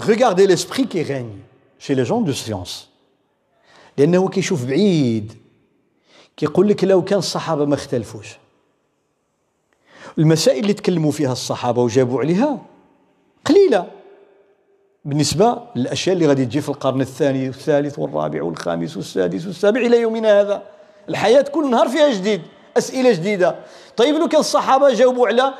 [0.00, 1.38] regardez l'esprit qui règne
[1.78, 2.88] chez les gens de science
[3.97, 5.33] لأنه كيشوف بعيد
[6.37, 8.27] كيقول لك لو كان الصحابة ما اختلفوش.
[10.17, 12.61] المسائل اللي تكلموا فيها الصحابة وجابوا عليها
[13.45, 13.91] قليلة
[15.05, 20.41] بالنسبة للأشياء اللي غادي تجي في القرن الثاني والثالث والرابع والخامس والسادس والسابع إلى يومنا
[20.41, 20.63] هذا.
[21.09, 22.41] الحياة كل نهار فيها جديد
[22.77, 23.59] أسئلة جديدة.
[23.97, 25.53] طيب لو كان الصحابة جاوبوا على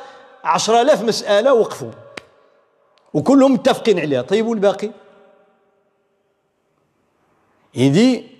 [0.44, 1.90] عشرة آلاف مسألة وقفوا.
[3.14, 4.22] وكلهم متفقين عليها.
[4.22, 4.90] طيب والباقي؟
[7.74, 8.27] dit,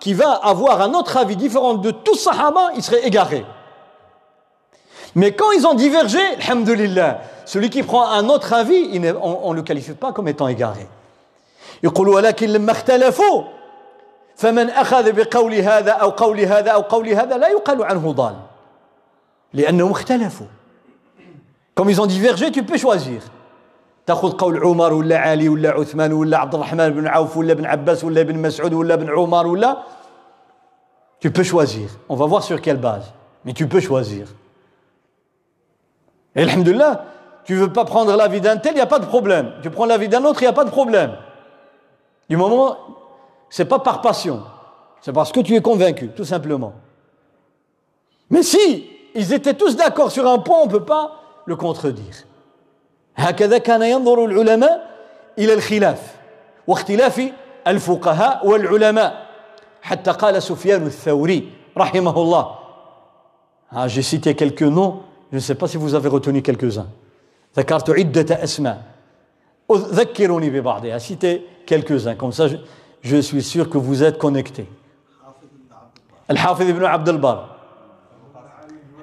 [0.00, 3.44] qui va avoir un autre avis différent de tous les sahaba, il serait égaré.
[5.14, 8.90] Mais quand ils ont divergé, alhamdulillah, celui qui prend un autre avis,
[9.22, 10.86] on ne le qualifie pas comme étant égaré.
[11.82, 13.42] يقول ولكن لما اختلفوا
[14.36, 18.36] فمن أخذ بقول هذا أو قول هذا أو قول هذا لا يقال عنه ضال
[19.52, 20.46] لأنهم اختلفوا
[21.74, 23.20] Comme ils ont divergé, tu peux choisir.
[24.08, 28.04] تاخذ قول عمر ولا علي ولا عثمان ولا عبد الرحمن بن عوف ولا بن عباس
[28.04, 29.76] ولا بن مسعود ولا بن عمر ولا
[31.20, 31.88] tu peux choisir.
[32.10, 33.14] On va voir sur quelle base.
[33.46, 34.26] Mais tu peux choisir.
[36.36, 37.04] Et alhamdulillah,
[37.44, 39.52] tu veux pas prendre l'avis d'un tel, il n'y a pas de problème.
[39.62, 41.16] Tu prends l'avis d'un autre, il n'y a pas de problème.
[42.28, 42.76] Du moment,
[43.48, 44.42] c'est pas par passion,
[45.00, 46.72] c'est parce que tu es convaincu, tout simplement.
[48.28, 52.14] Mais si ils étaient tous d'accord sur un point, on ne peut pas le contredire.
[53.19, 54.89] هكذا كان ينظر العلماء
[55.37, 56.15] إلى الخلاف
[56.67, 57.21] واختلاف
[57.67, 59.29] الفقهاء والعلماء.
[59.81, 62.55] حتى قال سفيان الثوري رحمه الله.
[63.71, 65.01] Ah, J'ai cité quelques noms,
[65.31, 66.87] je ne sais pas si vous avez retenu quelques-uns.
[67.57, 68.81] ذكرت عدة أسماء.
[69.71, 72.15] ذكروني ببعضها cité quelques-uns.
[72.15, 72.57] Comme ça je,
[73.01, 74.67] je suis sûr que vous êtes connectés.
[76.31, 77.45] الحافظ ابن عبد البر.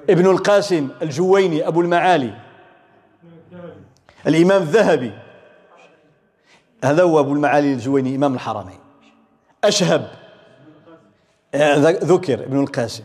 [0.09, 2.46] ابن القاسم الجويني أبو المعالي.
[4.27, 5.11] الإمام الذهبي.
[6.83, 8.79] هذا هو أبو المعالي الجويني إمام الحرمين.
[9.63, 10.11] أشهب.
[12.03, 13.03] ذكر ابن القاسم.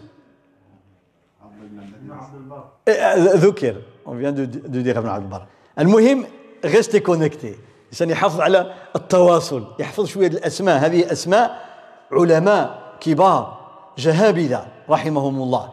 [3.18, 3.76] ذكر.
[4.06, 5.46] De, de dire ابن عبد البر.
[5.78, 6.26] المهم
[6.66, 7.56] restez connectés.
[7.84, 10.78] الانسان يحافظ على التواصل يحفظ شوية الأسماء.
[10.78, 11.70] هذه أسماء
[12.12, 13.60] علماء كبار
[13.98, 15.72] جهابذة رحمهم الله.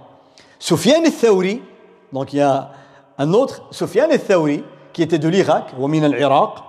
[0.60, 1.64] سفيان الثوري
[2.14, 2.72] donc y
[3.20, 4.64] a un autre سفيان الثوري
[4.94, 6.66] qui était de l'Irak ومن العراق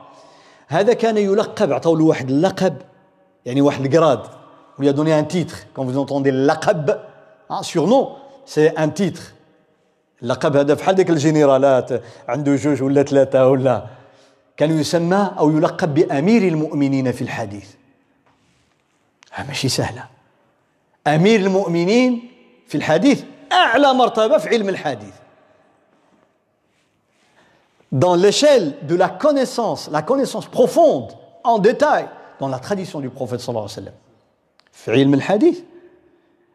[0.68, 2.76] هذا كان يلقب عطاو له واحد اللقب
[3.46, 4.20] يعني واحد الجراد
[4.78, 5.66] on lui a donné un titre.
[5.74, 7.00] Quand vous entendez لقب
[7.50, 8.16] hein, surnom
[8.46, 9.34] c'est un titre.
[10.22, 13.86] اللقب هذا بحال ديك الجنرالات عنده جوج ولا ثلاثة ولا
[14.56, 17.68] كان يسمى أو يلقب بأمير المؤمنين في الحديث.
[19.48, 20.04] ماشي سهلة.
[21.06, 22.30] أمير المؤمنين
[22.68, 25.14] في الحديث أعلى مرتبة في علم الحديث.
[27.91, 31.11] dans l'échelle de la connaissance, la connaissance profonde,
[31.43, 32.07] en détail,
[32.39, 33.93] dans la tradition du prophète sallallahu alayhi wa sallam.
[34.75, 35.59] في علم الحديث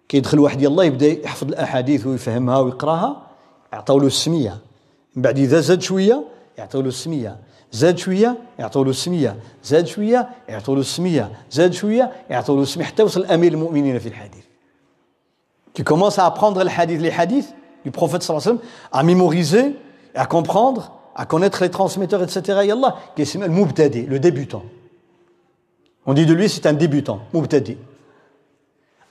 [0.08, 3.26] كيدخل واحد يلا يبدا يحفظ الاحاديث ويفهمها ويقراها
[3.72, 4.58] يعطوا له السميه
[5.16, 6.24] من بعد اذا زاد شويه
[6.58, 7.36] يعطوا له السميه
[7.72, 12.84] زاد شويه يعطوا له السميه زاد شويه يعطوا له السميه زاد شويه يعطوا له السميه
[12.84, 14.44] حتى وصل امير المؤمنين في الحديث
[15.72, 19.02] Tu commences à apprendre le hadith, les hadiths du prophète sallallahu alayhi wa sallam, à
[19.04, 19.76] mémoriser,
[20.14, 22.60] à comprendre, à connaître les transmetteurs, etc.
[22.64, 24.62] Yallah, qui est le mubtadi, le débutant.
[26.06, 27.76] On dit de lui, c'est un débutant, mubtadi.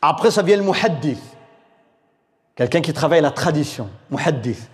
[0.02, 1.22] Après, ça vient le muhaddith.
[2.56, 4.70] Quelqu'un qui travaille la tradition, muhaddith.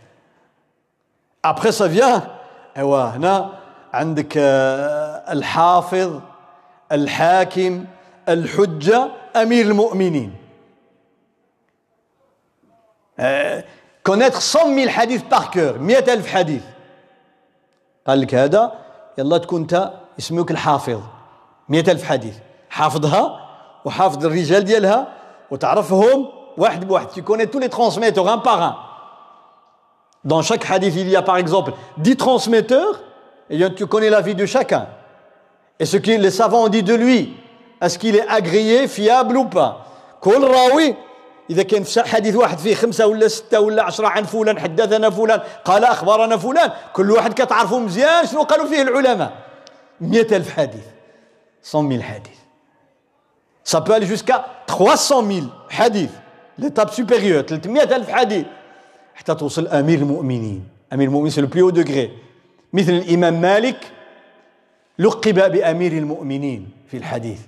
[1.44, 2.24] Après, ça vient,
[2.78, 3.60] ايوا هنا
[3.94, 6.20] عندك الحافظ
[6.92, 7.86] الحاكم
[8.30, 10.34] الحجة أمير المؤمنين
[14.04, 16.62] connaître 100 000 حديث par cœur 100 ألف حديث
[18.08, 18.72] قال لك هذا
[19.18, 21.02] يلا تكون انت يسموك الحافظ
[21.70, 22.36] 100 ألف حديث
[22.70, 23.40] حافظها
[23.86, 25.08] وحافظ الرجال ديالها
[25.52, 26.28] وتعرفهم
[26.58, 28.76] واحد بواحد tu connais tous les transmetteurs un par un
[30.24, 33.02] dans chaque hadith il y a par exemple 10 transmetteurs
[33.50, 34.88] et tu connais la vie de chacun
[35.80, 37.38] et ce que les savants ont dit de lui
[37.82, 39.86] est-ce qu'il est agréé fiable ou pas
[40.26, 40.96] كل راوي
[41.51, 45.41] إذا كان في حديث واحد فيه خمسة ولا ستة ولا عشرة عن فلان حدثنا فلان
[45.65, 49.33] قال أخبرنا فلان كل واحد كتعرفوا مزيان شنو قالوا فيه العلماء.
[50.01, 50.85] مئة ألف حديث
[51.75, 52.39] 100 000 حديث.
[53.65, 56.11] Ça peut aller jusqu'à 300 000 حديث
[56.59, 58.47] l'étape supérieure 300 ألف حديث.
[59.15, 60.69] حتى توصل أمير المؤمنين.
[60.93, 62.11] أمير المؤمنين c'est le plus haut degré.
[62.73, 63.93] مثل الإمام مالك
[64.99, 67.39] لقب بأمير المؤمنين في الحديث.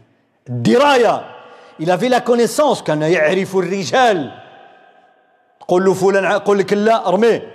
[0.49, 1.42] الدراية.
[1.80, 4.32] il avait la connaissance كان يعرف الرجال
[5.60, 7.54] تقول له فلان قول لك لا ارميه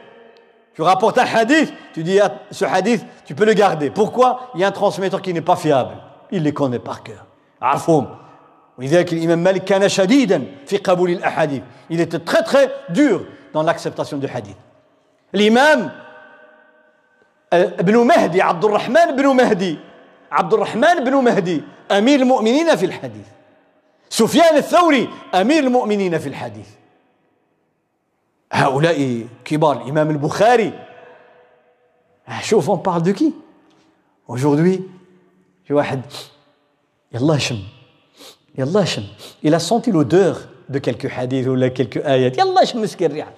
[0.74, 2.18] tu rapportes un hadith tu dis
[2.50, 5.57] ce hadith tu peux le garder pourquoi il y a un transmetteur qui n'est pas
[5.57, 5.94] fiable
[6.30, 7.24] il les connaît par cœur
[7.62, 8.07] عرفهم
[8.78, 14.18] ولذلك الإمام مالك كان شديدا في قبول الأحاديث il était très très dur dans l'acceptation
[14.18, 14.57] du hadith
[15.34, 15.90] الإمام
[17.53, 19.78] ابن مهدي عبد الرحمن بن مهدي
[20.32, 23.26] عبد الرحمن بن مهدي أمير المؤمنين في الحديث
[24.10, 26.68] سفيان الثوري أمير المؤمنين في الحديث.
[28.51, 30.74] هؤلاء كبار الإمام البخاري.
[32.41, 33.34] شوف on parle de qui
[34.28, 34.82] aujourd'hui
[35.66, 36.01] في واحد
[37.14, 37.60] يلا شم
[38.58, 39.03] يلا شم.
[39.45, 40.36] A senti l'odeur
[40.70, 43.32] de quelques hadiths ولا quelques آيات يلا شم مسكين الريحة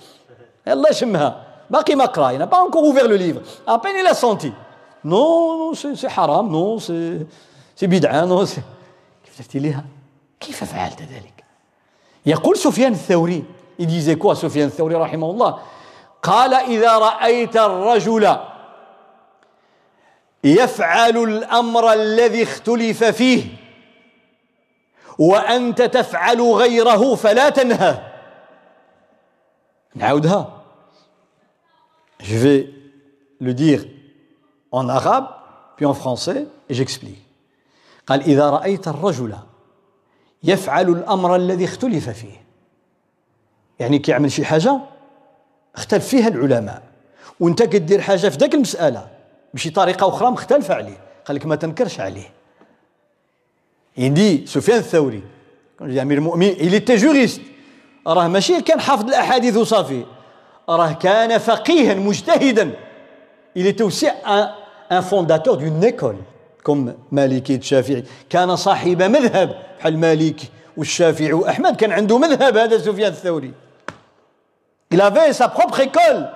[0.68, 1.46] يلا شمها.
[1.70, 3.42] باقي ما قرأ encore ouvert le livre.
[3.68, 4.52] À peine il a senti.
[5.06, 8.46] Non c'est حرام non c'est بدعة non
[9.26, 9.86] كيف شفتي ليها؟
[10.40, 11.44] كيف فعلت ذلك؟
[12.26, 13.44] يقول سفيان الثوري
[13.80, 15.60] disait quoi سفيان الثوري رحمه الله
[16.24, 18.38] قال إذا رأيت الرجل
[20.44, 23.44] يفعل الأمر الذي اختلف فيه
[25.20, 28.00] وأنت تفعل غيره فلا تنهى.
[29.96, 30.60] نعاودها.
[32.20, 32.70] Je vais
[33.40, 33.86] le dire
[34.72, 35.28] en arabe,
[35.78, 37.26] puis en français, et j'explique.
[38.08, 39.36] قال إذا رأيت الرجل
[40.44, 42.44] يفعل الأمر الذي اختلف فيه.
[43.80, 44.80] يعني كيعمل شي حاجة
[45.76, 46.84] اختلف فيها العلماء.
[47.40, 49.08] وأنت كدير حاجة في ذاك المسألة
[49.54, 52.30] بشي طريقة أخرى مختلفة عليه قال لك ما تنكرش عليه.
[53.98, 55.24] يدي سفيان الثوري
[55.82, 57.42] أمير المؤمنين il était juriste
[58.08, 60.06] راه ماشي كان حافظ الأحاديث وصافي.
[60.70, 62.74] راه كان فقيها مجتهدا.
[63.58, 63.84] il était
[64.90, 66.18] un fondateur d'une école.
[66.66, 69.56] كم مالكي الشافعي؟ كان صاحب مذهب.
[69.80, 70.40] بحال مالك
[70.78, 73.54] والشافعي وأحمد كان عنده مذهب هذا سفيان الثوري.
[74.92, 76.30] Il avait sa propre école.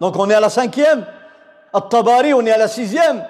[0.00, 1.04] Donc on est à la cinquième.
[1.74, 3.22] الطباري on est à la sixième.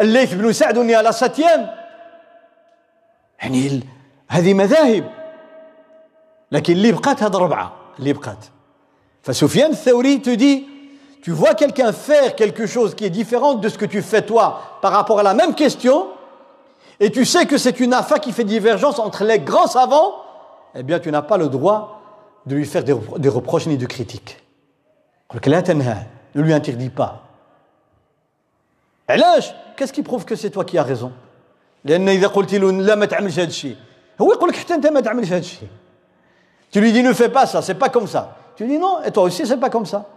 [0.00, 1.66] الليث بن سعد on est à la septième.
[3.40, 3.80] يعني
[4.28, 5.10] هذه مذاهب.
[6.52, 7.72] لكن اللي بقات هذا ربعة.
[7.98, 8.44] اللي بقات.
[9.22, 10.71] فسفيان الثوري تدي
[11.22, 14.78] tu vois quelqu'un faire quelque chose qui est différent de ce que tu fais toi
[14.82, 16.08] par rapport à la même question,
[16.98, 20.16] et tu sais que c'est une affaire qui fait divergence entre les grands savants,
[20.74, 22.02] eh bien tu n'as pas le droit
[22.44, 22.92] de lui faire des,
[23.28, 24.42] reproches ni de critiques.
[26.34, 27.22] Ne lui interdis pas.
[29.76, 31.12] Qu'est-ce qui prouve que c'est toi qui as raison?
[36.70, 38.36] Tu lui dis ne fais pas ça, c'est pas comme ça.
[38.56, 40.08] Tu dis non, et toi aussi c'est pas comme ça.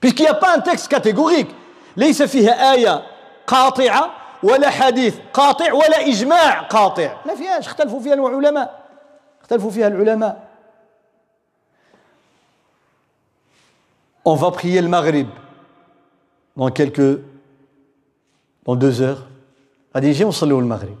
[0.00, 1.50] Puisqu'il n'y a pas un texte catégorique.
[1.96, 3.06] ليس فيها آية
[3.46, 4.10] قاطعة
[4.42, 8.88] ولا حديث قاطع ولا إجماع قاطع ما فيهاش اختلفوا فيها العلماء
[9.40, 10.52] اختلفوا فيها العلماء
[14.24, 15.28] On va prier le Maghrib
[16.56, 17.20] dans quelques
[18.64, 19.26] dans deux heures
[19.96, 20.96] غادي نجي نصليو المغرب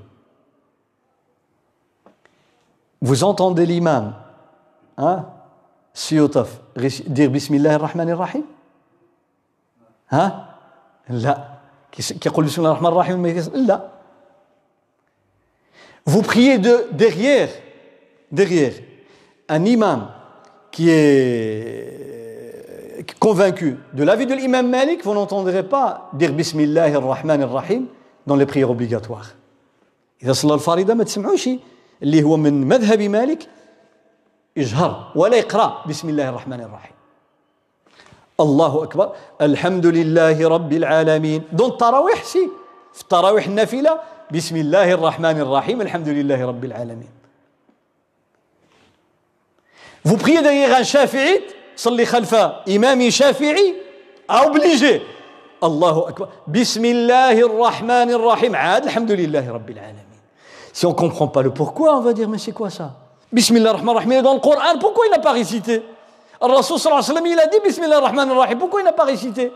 [3.04, 4.12] vous entendez l'imam
[4.98, 5.24] hein,
[5.94, 6.60] سيوطف
[7.06, 8.44] dire Bismillah ar-Rahman ar-Rahim
[10.09, 10.55] ها
[11.09, 11.47] لا
[11.91, 13.27] كيقول بسم الله الرحمن الرحيم
[13.67, 13.89] لا
[16.05, 17.49] vous priez de derrière
[18.31, 18.73] derrière
[19.49, 20.07] un imam
[20.71, 22.07] qui est
[23.19, 27.87] convaincu de l'avis de l'imam Malik vous n'entendrez pas dire Bismillah ar-Rahman ar-Rahim
[28.25, 29.35] dans les prières obligatoires
[30.23, 31.49] إذا صلى الفريضة ما تسمعوش
[32.03, 33.47] اللي هو من مذهب مالك
[34.55, 36.96] يجهر ولا يقرأ بسم الله الرحمن الرحيم
[38.39, 42.49] الله أكبر الحمد لله رب العالمين دون التراويح سي
[42.93, 43.99] في التراويح النافلة
[44.31, 47.09] بسم الله الرحمن الرحيم الحمد لله رب العالمين
[50.05, 50.83] Vous priez derrière un
[51.75, 52.33] صلي خلف
[52.69, 53.75] إمام شافعي
[54.29, 55.01] obligé
[55.63, 60.07] الله أكبر بسم الله الرحمن الرحيم عاد الحمد لله رب العالمين
[60.73, 62.91] Si on ne comprend pas le pourquoi, on va dire, mais c'est quoi ça?
[63.33, 65.81] Bismillah ar-Rahman ar-Rahim, dans le Coran, pourquoi il n'a pas récité?
[66.43, 68.59] الرسول صلى الله عليه وسلم il بسم الله الرحمن الرحيم.
[68.59, 69.51] pourquoi il récité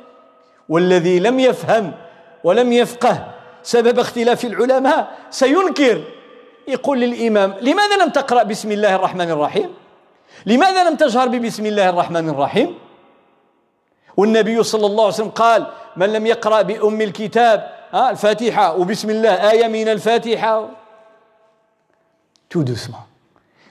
[0.69, 1.91] والذي لم يفهم
[2.43, 3.27] ولم يفقه
[3.63, 6.01] سبب اختلاف العلماء سينكر.
[6.67, 9.69] يقول للإمام لماذا لم تقرأ بسم الله الرحمن الرحيم؟
[10.45, 12.75] لماذا لم تجهر ببسم الله الرحمن الرحيم؟
[14.17, 15.67] والنبي صلى الله عليه وسلم قال
[15.97, 17.57] من لم يقرأ بأم الكتاب
[17.93, 20.69] الفاتحة وبسم الله آية من الفاتحة.
[22.49, 23.05] Tout doucement.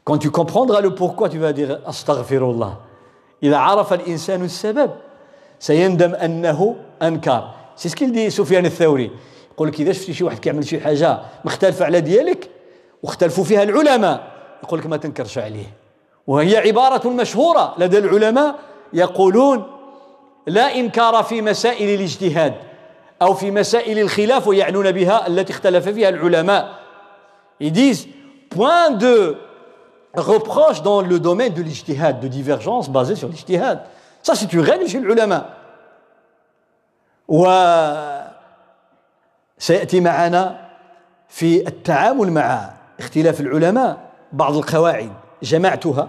[0.04, 2.89] Quand tu comprendras le pourquoi tu vas dire أستغفر الله.
[3.43, 4.91] إذا عرف الإنسان السبب
[5.59, 7.51] سيندم أنه أنكر.
[7.76, 9.11] c'est ce qu'il dit سفيان الثوري
[9.53, 12.51] يقول لك إذا شفتي شي واحد كيعمل شي حاجة مختلفة على ديالك
[13.03, 14.30] واختلفوا فيها العلماء
[14.62, 15.66] يقول لك ما تنكرش عليه.
[16.26, 18.55] وهي عبارة مشهورة لدى العلماء
[18.93, 19.66] يقولون
[20.47, 22.55] لا إنكار في مسائل الاجتهاد
[23.22, 26.80] أو في مسائل الخلاف ويعنون بها التي اختلف فيها العلماء.
[27.62, 28.09] Disent
[28.55, 29.36] point de
[30.14, 33.82] reproche dans le domaine de l'ijtihad, de divergence basée sur l'ijtihad.
[34.22, 35.46] Ça, c'est une règle chez l'ulama.
[39.58, 40.70] وسيأتي معنا
[41.28, 43.98] في التعامل مع اختلاف العلماء
[44.32, 46.08] بعض القواعد جمعتها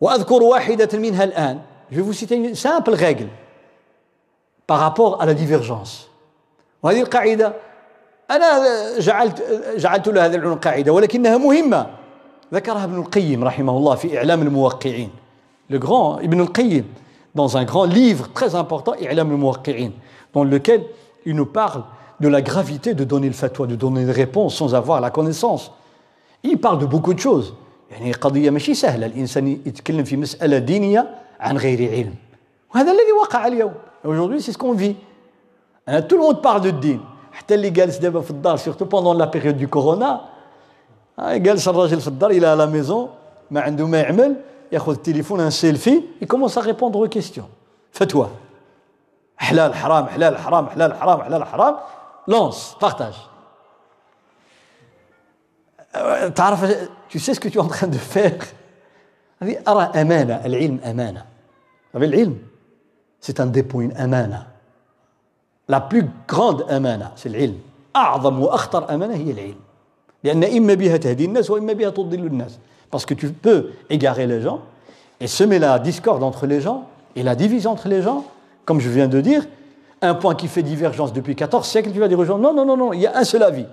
[0.00, 1.60] وأذكر واحدة منها الآن
[1.90, 3.28] je vais vous citer une simple règle
[4.66, 6.08] par rapport à la divergence
[6.82, 7.52] وهذه القاعدة
[8.30, 8.60] أنا
[8.98, 9.42] جعلت
[9.76, 11.86] جعلت لها هذه العلوم قاعدة ولكنها مهمة
[12.53, 15.09] ذكرها ابن القيم رحمه الله في إعلام الموقعين
[15.69, 16.83] le grand Ibn al-Qayyim
[17.35, 19.91] dans un grand livre très important إعلام الموقعين
[20.33, 20.83] dans lequel
[21.25, 21.83] il nous parle
[22.19, 25.71] de la gravité de donner le fatwa de donner une réponse sans avoir la connaissance
[26.43, 27.53] il parle de beaucoup de choses
[27.91, 32.15] يعني قضية ماشي سهلة الإنسان يتكلم في مسألة دينية عن غير علم
[32.75, 33.73] وهذا الذي وقع اليوم
[34.05, 34.95] aujourd'hui c'est ce qu'on vit
[36.07, 36.99] tout le monde parle de الدين
[37.31, 40.21] حتى اللي جالس دابا في الدار سيرتو بوندون لا بيريود دو كورونا
[41.18, 43.10] جالس الراجل في الدار à la maison
[43.50, 44.36] ما عنده ما يعمل
[44.72, 47.48] ياخذ التليفون en selfie il commence à répondre question
[47.92, 48.30] فتوى
[49.36, 51.76] حلال حرام حلال حرام حلال حرام حلال حرام.
[52.28, 53.14] لونس بارتاج
[56.34, 58.44] تعرف tu sais ce que tu es en train de faire
[59.42, 61.24] هذه أرى أمانة العلم أمانة
[61.94, 62.38] العلم
[63.20, 64.46] c'est un dépôt une أمانة
[65.68, 67.58] La plus grande amana, c'est l'ilm.
[67.96, 69.60] أعظم وأخطر أمانة هي العلم.
[72.90, 74.60] Parce que tu peux égarer les gens
[75.20, 78.24] et semer la discorde entre les gens et la division entre les gens,
[78.64, 79.46] comme je viens de dire,
[80.02, 82.64] un point qui fait divergence depuis 14 siècles, tu vas dire aux gens, non, non,
[82.64, 83.66] non, non, il y a un seul avis.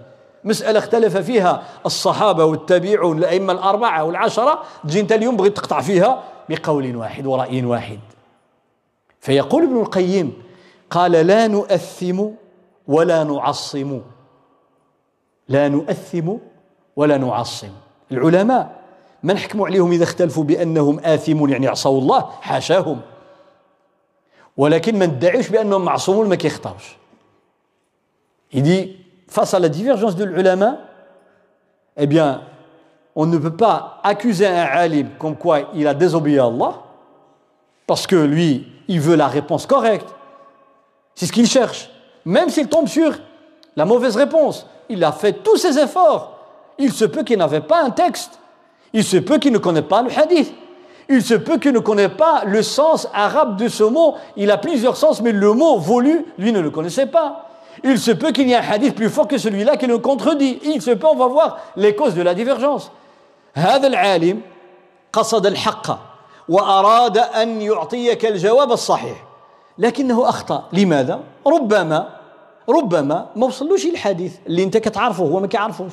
[0.44, 6.96] مسألة اختلف فيها الصحابة والتابعون الأئمة الأربعة والعشرة تجي أنت اليوم بغيت تقطع فيها بقول
[6.96, 8.00] واحد ورأي واحد
[9.20, 10.34] فيقول ابن القيم
[10.90, 12.26] قال لا نؤثم
[12.88, 14.02] ولا نعصم
[15.49, 16.33] لا نؤثم
[16.97, 17.73] ولا نعصم
[18.13, 18.79] العلماء
[19.23, 23.01] ما نحكموا عليهم إذا اختلفوا بأنهم آثمون يعني عصوا الله حاشاهم
[24.57, 26.99] ولكن ما ندعيوش بأنهم معصومون ما كيخطاوش
[28.51, 28.97] Il dit,
[29.29, 30.79] face à la divergence de l'ulama,
[31.99, 32.43] eh bien,
[33.15, 36.83] on ne peut pas accuser un alim comme quoi il a désobéi à Allah,
[37.87, 40.09] parce que lui, il veut la réponse correcte.
[41.15, 41.91] C'est ce qu'il cherche.
[42.25, 43.19] Même s'il tombe sur
[43.77, 46.39] la mauvaise réponse, il a fait tous ses efforts.
[46.79, 48.39] Il se peut qu'il n'avait pas un texte.
[48.93, 50.53] Il se peut qu'il ne connaît pas le hadith.
[51.09, 54.17] Il se peut qu'il ne connaît pas le sens arabe de ce mot.
[54.37, 57.49] Il a plusieurs sens, mais le mot voulu, lui ne le connaissait pas.
[57.85, 60.59] Il se peut qu'il y ait un hadith plus fort que celui-là qui le contredit.
[60.65, 62.91] Il se peut, on va voir les causes de la divergence.
[63.55, 64.41] هذا العالم
[65.13, 65.99] قصد الحق
[66.49, 69.25] وأراد أن يعطيك الجواب الصحيح
[69.79, 72.09] لكنه أخطأ لماذا؟ ربما
[72.70, 75.92] ربما ما وصلوش الحديث اللي أنت كتعرفه هو ما كيعرفوش.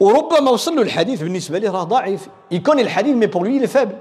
[0.00, 2.28] وربما وصل له الحديث بالنسبة له راه ضعيف.
[2.62, 3.96] connaît le hadith mais pour lui il est faible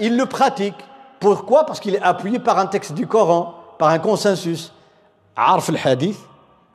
[0.00, 0.74] il le pratique.
[1.20, 1.66] Pourquoi?
[1.66, 4.72] Parce qu'il est appuyé par un texte du Coran par un consensus.
[5.36, 6.18] عارف الحديث؟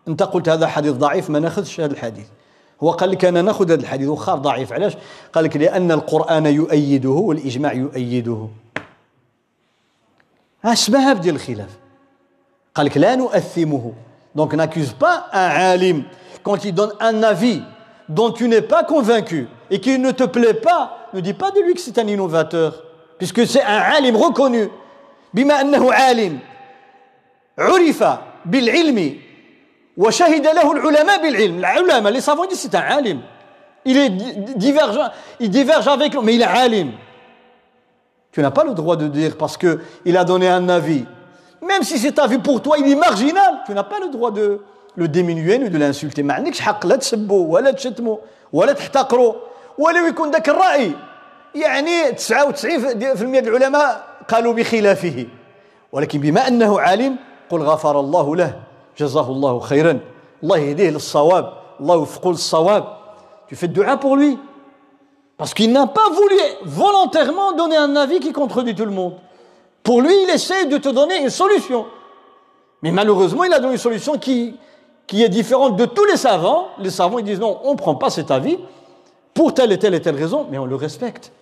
[0.07, 2.25] أنت قلت هذا حديث ضعيف ما ناخذش هذا الحديث.
[2.83, 4.73] هو قال لك أنا ناخذ هذا الحديث وخار ضعيف.
[4.73, 4.97] علاش؟
[5.33, 8.47] قال لك لأن القرآن يؤيده والإجماع يؤيده.
[10.64, 11.70] اسمها بديال الخلاف
[12.74, 13.92] قال لك لا نؤثمه
[14.34, 16.04] Donc n'accuse pas un alim
[16.44, 17.62] quand il donne un avis
[18.08, 21.60] dont tu n'es pas convaincu et qui ne te plaît pas, ne dis pas de
[21.60, 22.84] lui que c'est un innovateur,
[23.18, 24.68] puisque c'est un alim reconnu.
[25.34, 26.38] بما أنه عالم
[27.58, 28.04] عرف
[28.44, 29.16] بالعلم
[29.96, 33.20] وشهد له العلماء بالعلم العلماء les savants disent c'est un alim
[33.84, 34.10] il est
[34.56, 36.92] divergent il diverge avec lui mais il est alim
[38.35, 41.05] Tu n'as pas le droit de dire parce que il a donné un avis.
[41.61, 44.59] Même si cet avis pour toi il est marginal tu n'as pas le droit de
[44.97, 46.21] le diminuer ni de l'insulter.
[46.23, 48.19] ما عندكش حق لا تسبه ولا تشتمه
[48.53, 49.35] ولا تحتقره
[49.77, 50.91] ولو يكون ذاك الرأي
[51.55, 55.27] يعني 99% من العلماء قالوا بخلافه.
[55.91, 57.15] ولكن بما أنه عالم
[57.49, 58.59] قل غفر الله له
[58.97, 59.99] جزاه الله خيرا.
[60.43, 62.83] الله يهديه للصواب الله يوفقه للصواب.
[63.47, 64.37] Tu fais du'a pour lui
[65.36, 69.14] parce qu'il n'a pas voulu volontairement donner un avis qui contredit tout le monde
[69.82, 71.86] Pour lui, il essaie de te donner une solution.
[72.82, 74.56] Mais malheureusement, il a donné une solution qui,
[75.06, 76.68] qui est différente de tous les savants.
[76.78, 78.58] Les savants, ils disent non, on ne prend pas cet avis
[79.32, 81.32] pour telle et telle et telle raison, mais on le respecte.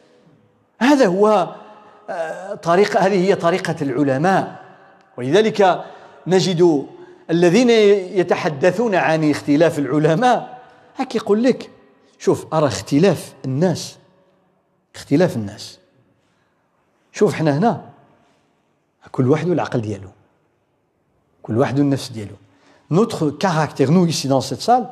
[0.81, 1.49] هذا هو
[2.63, 4.63] طريقة هذه هي طريقة العلماء
[5.17, 5.85] ولذلك
[6.27, 6.87] نجد
[7.31, 7.71] الذين
[8.21, 10.59] يتحدثون عن اختلاف العلماء
[10.97, 11.71] هكي يقول لك
[12.23, 13.97] شوف أرى اختلاف الناس
[14.95, 15.79] اختلاف الناس
[17.13, 17.91] شوف احنا هنا
[19.11, 20.09] كل واحد والعقل ديالو
[21.43, 22.35] كل واحد والنفس ديالو
[22.91, 24.89] notre caractère nous ici dans cette salle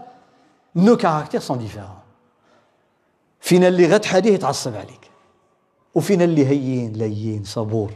[0.74, 2.02] nos caractères sont différents
[3.40, 5.10] فينا اللي غتحاديه يتعصب عليك
[5.94, 7.90] وفينا اللي هين لين صبور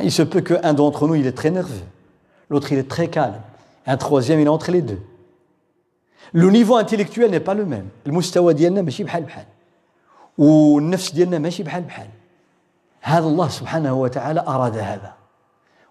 [0.00, 1.88] il se peut qu'un d'entre nous il est très nerveux
[2.50, 3.40] l'autre il est très calme
[3.86, 5.00] un troisième il est entre les deux
[6.33, 7.89] Le niveau intellectuel n'est pas le même.
[8.07, 9.45] المستوى ديالنا ماشي بحال بحال
[10.37, 12.07] والنفس ديالنا ماشي بحال بحال
[13.01, 15.13] هذا الله سبحانه وتعالى أراد هذا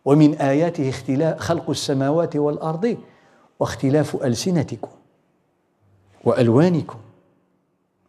[0.05, 2.97] ومن آياته اختلاف خلق السماوات والأرض
[3.61, 4.89] واختلاف ألسنتكم
[6.25, 6.99] وألوانكم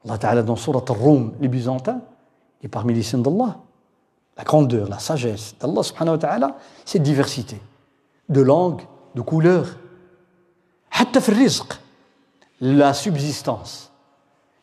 [0.06, 2.02] الله تعالى dans سورة الروم les Byzantins
[2.64, 3.58] et parmi les signes d'Allah
[4.38, 6.56] la grandeur, la sagesse d'Allah subhanahu wa ta'ala
[6.86, 7.58] cette diversité
[8.30, 8.82] de langue,
[9.16, 9.66] de couleur.
[10.92, 11.80] حتى في الرزق
[12.62, 13.92] la subsistance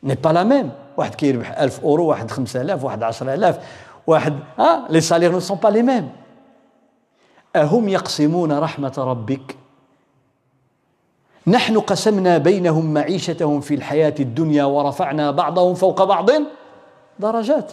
[0.02, 0.70] n'est pas la même.
[0.96, 3.56] واحد كيربح 1000 اورو واحد 5000 واحد 10000
[4.06, 6.10] واحد ها les salaires ne sont pas les mêmes
[7.56, 9.56] أهم يقسمون رحمة ربك
[11.46, 16.30] نحن قسمنا بينهم معيشتهم في الحياة الدنيا ورفعنا بعضهم فوق بعض
[17.18, 17.72] درجات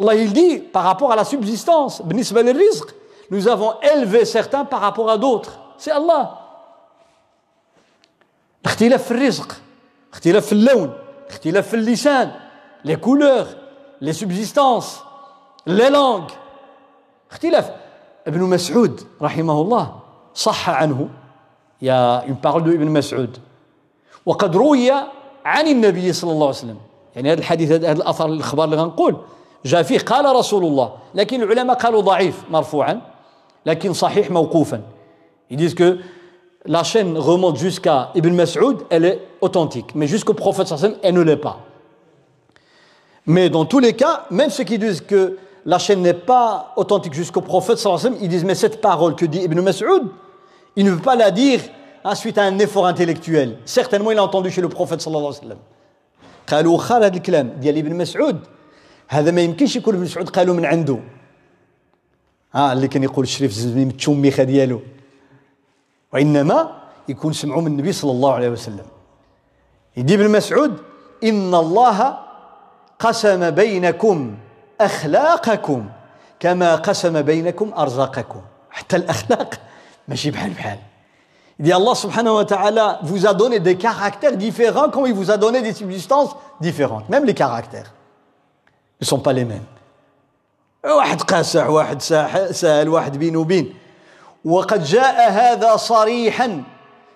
[0.00, 2.94] الله dit par rapport à la subsistance بالنسبة للرزق
[3.30, 5.58] nous avons élevé certains par rapport à d'autres.
[5.78, 6.41] C'est Allah.
[8.64, 9.56] اختلاف في الرزق
[10.12, 10.92] اختلاف في اللون
[11.30, 12.32] اختلاف في اللسان
[12.86, 13.48] les couleurs
[14.04, 15.02] les subsistances
[15.68, 16.32] les langues.
[17.30, 17.70] اختلاف.
[18.26, 20.00] ابن مسعود رحمه الله
[20.34, 21.08] صح عنه.
[21.82, 23.38] يا une parole de ابن مسعود.
[24.26, 24.90] وقد روي
[25.44, 26.78] عن النبي صلى الله عليه وسلم.
[27.16, 29.16] يعني هذا الحديث هذا الأثر الإخبار اللي غنقول.
[29.64, 30.92] جاء فيه قال رسول الله.
[31.14, 33.00] لكن العلماء قالوا ضعيف مرفوعا.
[33.66, 34.82] لكن صحيح موقوفا.
[35.52, 35.74] Ils
[36.65, 41.21] la chaîne remonte jusqu'à Ibn Mas'ud elle est authentique mais jusqu'au prophète sallallahu elle ne
[41.21, 41.59] l'est pas
[43.25, 47.13] mais dans tous les cas même ceux qui disent que la chaîne n'est pas authentique
[47.13, 50.03] jusqu'au prophète sallallahu ils disent mais cette parole que dit Ibn Mas'ud,
[50.77, 51.59] il ne veut pas la dire
[52.15, 53.57] suite à un effort intellectuel.
[53.65, 55.59] Certainement il a entendu chez le prophète sallallahu alayhi wa sallam.
[56.47, 58.39] قالوا خال هذا الكلام ديال ابن مسعود
[59.07, 60.99] هذا ما يمكنش يكون ابن مسعود قالوا من عنده
[62.53, 64.81] ها اللي كان يقول الشريف الزبني متشوميخه ديالو
[66.12, 66.70] وإنما
[67.08, 68.86] يكون سمعوا من النبي صلى الله عليه وسلم.
[69.96, 70.78] يدي ابن مسعود
[71.24, 72.18] إن الله
[72.98, 74.34] قسم بينكم
[74.80, 75.88] أخلاقكم
[76.40, 78.40] كما قسم بينكم أرزاقكم.
[78.70, 79.54] حتى الأخلاق
[80.08, 80.78] ماشي بحال بحال.
[81.60, 84.88] يدي الله سبحانه وتعالى vous a donné des caractères différents.
[84.90, 87.08] Comme il vous a donné des substances différentes?
[87.08, 87.92] Même les caractères
[89.00, 89.66] ne sont pas les mêmes.
[90.84, 93.74] واحد قاسح واحد ساحل واحد بين وبين
[94.44, 96.62] وقد جاء هذا صريحا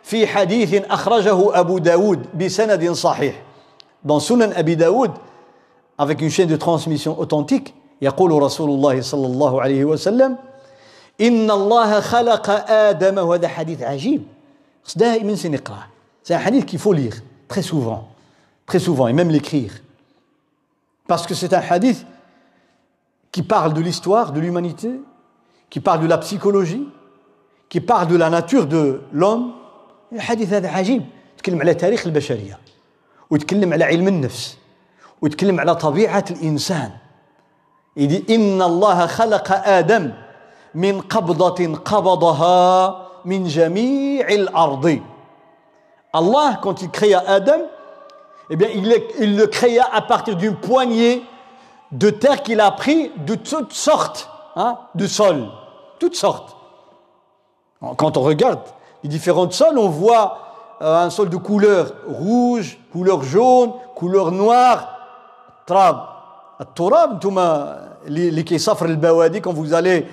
[0.03, 3.43] في حديث أخرجه أبو داود بسند صحيح
[4.05, 5.11] dans Sunan Abi Daoud
[5.99, 10.37] avec une chaîne de transmission authentique يقول رسول الله صلى الله عليه وسلم
[11.21, 14.23] إن الله خلق آدم وهذا حديث عجيب
[14.97, 15.87] دائما سنقرأه
[16.23, 17.15] C'est un hadith qu'il faut lire
[17.47, 18.09] très souvent,
[18.67, 19.73] très souvent, et même l'écrire.
[21.07, 22.05] Parce que c'est un hadith
[23.31, 24.91] qui parle de l'histoire de l'humanité,
[25.71, 26.89] qui parle de la psychologie,
[27.77, 29.53] qui parle de la nature de l'homme.
[30.13, 31.03] الحديث هذا عجيب
[31.37, 32.59] يتكلم على تاريخ البشرية
[33.31, 34.59] ويتكلم على علم النفس
[35.23, 36.91] ويتكلم على طبيعة الإنسان
[37.97, 40.13] يدي إن الله خلق آدم
[40.75, 45.01] من قبضة قبضها من جميع الأرض
[46.15, 47.61] Allah, quand il créa Adam,
[48.49, 51.23] eh bien, il, il le créa à partir d'une poignée
[51.93, 55.47] de terre qu'il a pris de toutes sortes hein, de sols,
[55.99, 56.56] toutes sortes.
[57.97, 58.61] Quand on regarde
[59.03, 60.39] les différents sols, on voit
[60.83, 64.93] euh, un sol de couleur rouge, couleur jaune, couleur noire.
[65.67, 65.97] Trab.
[66.75, 67.23] Turab,
[68.07, 70.07] les qui s'offrent le bawadi, quand vous allez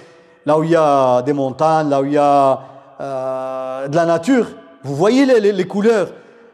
[0.46, 2.60] là où il y a des montagnes, là où il y a
[3.00, 4.48] euh, de la nature,
[4.84, 6.08] vous voyez les, les, les, couleurs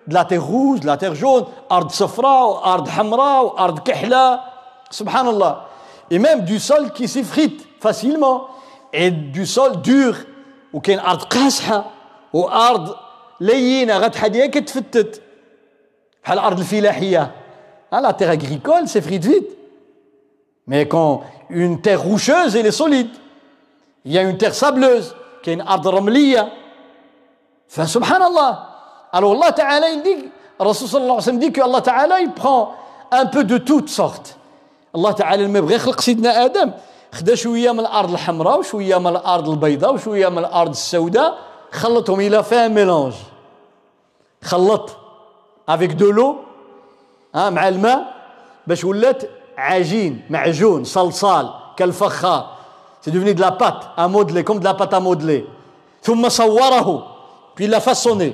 [0.05, 4.43] de la terre rouge, de la terre jaune, أرض صفرا، أرض حمرا، أرض كحلا،
[4.91, 5.65] سبحان الله.
[6.11, 8.47] Et même du sol qui s'effrite facilement,
[8.93, 10.15] et du sol dur,
[10.73, 11.91] وكاين أرض قاسحه
[12.33, 12.95] وأرض
[13.39, 15.21] لينة غتحديها كتفتت
[16.23, 17.35] بحال الأرض الفلاحية؟
[17.91, 19.57] la terre agricole s'effrite vite
[20.67, 23.09] mais quand une terre rocheuse elle est solide
[24.05, 25.13] y a une terre sableuse
[25.43, 26.53] كاين ارض رمليه
[27.67, 28.59] فسبحان الله
[29.15, 30.29] alors الله تعالى il dit que
[30.61, 32.67] الرسول صلى الله عليه وسلم il dit que الله تعالى il prend
[33.13, 34.35] un peu de toutes sortes
[34.95, 36.71] الله تعالى ما بغى يخلق سيدنا آدم
[37.11, 41.37] خدا شوية من الأرض الحمراء وشوية من الأرض البيضاء وشوية من الأرض السوداء
[41.71, 43.13] خلطهم il a fait un mélange.
[44.43, 44.97] خلط
[45.69, 46.35] avec de l'eau
[47.35, 48.13] ها مع الماء
[48.67, 49.23] باش ولات
[49.57, 52.49] عجين معجون صلصال كالفخار.
[53.01, 55.43] c'est devenu de la pâte à modeler comme de la pâte à modeler
[56.01, 57.15] ثم صوره
[57.59, 58.31] il l'a façonné.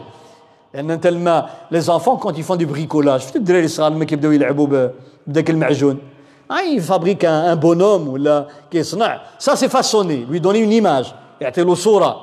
[0.73, 4.31] لأن أنت الماء les enfants quand ils font des bricolages شفت الدراري الصغار لما كيبداو
[4.31, 4.89] يلعبوا
[5.27, 5.99] بداك المعجون.
[6.51, 11.13] il fabrique un bonhomme ولا كيصنع ça c'est façonner lui donner une image.
[11.41, 12.21] يعطي له صوره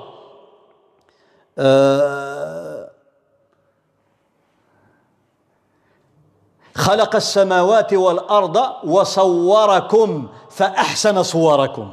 [6.75, 11.93] خلق السماوات والأرض وصوركم فأحسن صوركم.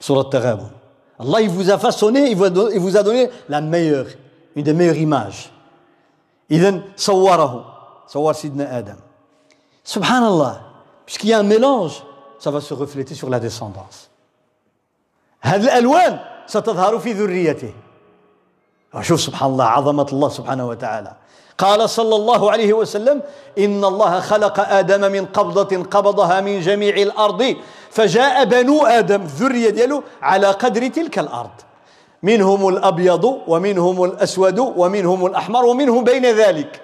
[0.00, 0.70] سورة التغابن
[1.20, 4.06] Allah il vous a façonné il vous a donné la meilleure
[4.56, 5.50] une des meilleures images.
[6.50, 7.64] إذن صوره
[8.06, 8.96] صور سيدنا آدم
[9.84, 10.60] الله
[11.06, 12.02] puisqu'il y a un mélange
[12.38, 14.08] ça va se refléter sur la descendance.
[15.42, 17.72] هذه الألوان ستظهر في ذريته.
[19.00, 21.12] شوف سبحان الله عظمة الله سبحانه وتعالى.
[21.58, 23.22] قال صلى الله عليه وسلم
[23.58, 27.56] إن الله خلق آدم من قبضة قبضها من جميع الأرض
[27.90, 31.56] فجاء بنو آدم الذرية ديالو على قدر تلك الأرض.
[32.22, 36.82] منهم الأبيض ومنهم الأسود ومنهم الأحمر ومنهم بين ذلك.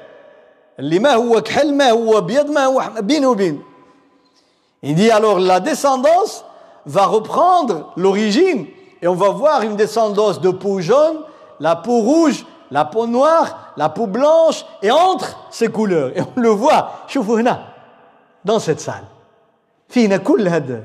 [0.80, 3.62] اللي ما هو كحل ما هو أبيض ما هو بين وبين
[4.86, 6.44] Il dit alors la descendance
[6.86, 8.68] va reprendre l'origine
[9.02, 11.20] et on va voir une descendance de peau jaune,
[11.62, 16.12] la peau rouge, la peau noire, la peau blanche, et entre ces couleurs.
[16.18, 17.66] Et on le voit, شوفوا هنا,
[18.44, 19.06] dans cette salle.
[19.90, 20.84] فينا كل هذا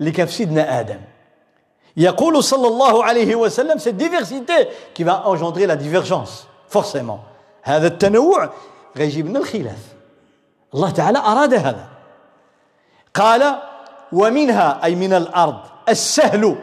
[0.00, 1.00] اللي كان في سيدنا آدم.
[1.96, 7.20] يقول صلى الله عليه وسلم cette diversité qui va engendrer la divergence, forcément.
[7.62, 8.50] هذا التنوع
[8.97, 9.79] غيجيب لنا الخلاف.
[10.73, 11.87] الله تعالى أراد هذا.
[13.13, 13.55] قال
[14.11, 16.55] ومنها أي من الأرض السهل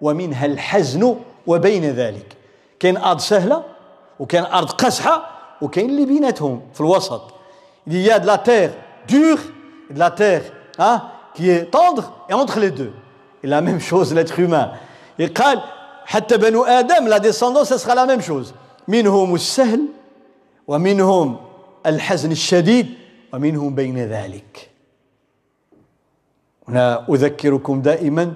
[0.00, 2.36] ومنها الحزن وبين ذلك.
[2.80, 3.62] كاين أرض سهلة
[4.20, 5.30] وكاين أرض قزحة
[5.62, 7.22] وكاين اللي بيناتهم في الوسط.
[7.86, 8.72] Il y a de la terre
[9.08, 9.38] dure
[9.90, 10.42] et de la terre
[10.78, 11.02] hein,
[11.34, 12.92] qui est tendre et entre les deux.
[13.42, 14.72] Et la même chose l'être humain.
[15.18, 15.60] Il قال
[16.06, 18.54] حتى بنو la descendance ce sera la même chose.
[18.88, 19.80] منهم السهل
[20.70, 21.36] ومنهم
[21.86, 22.86] الحزن الشديد
[23.32, 24.70] ومنهم بين ذلك.
[26.68, 28.34] هنا أذكركم دائما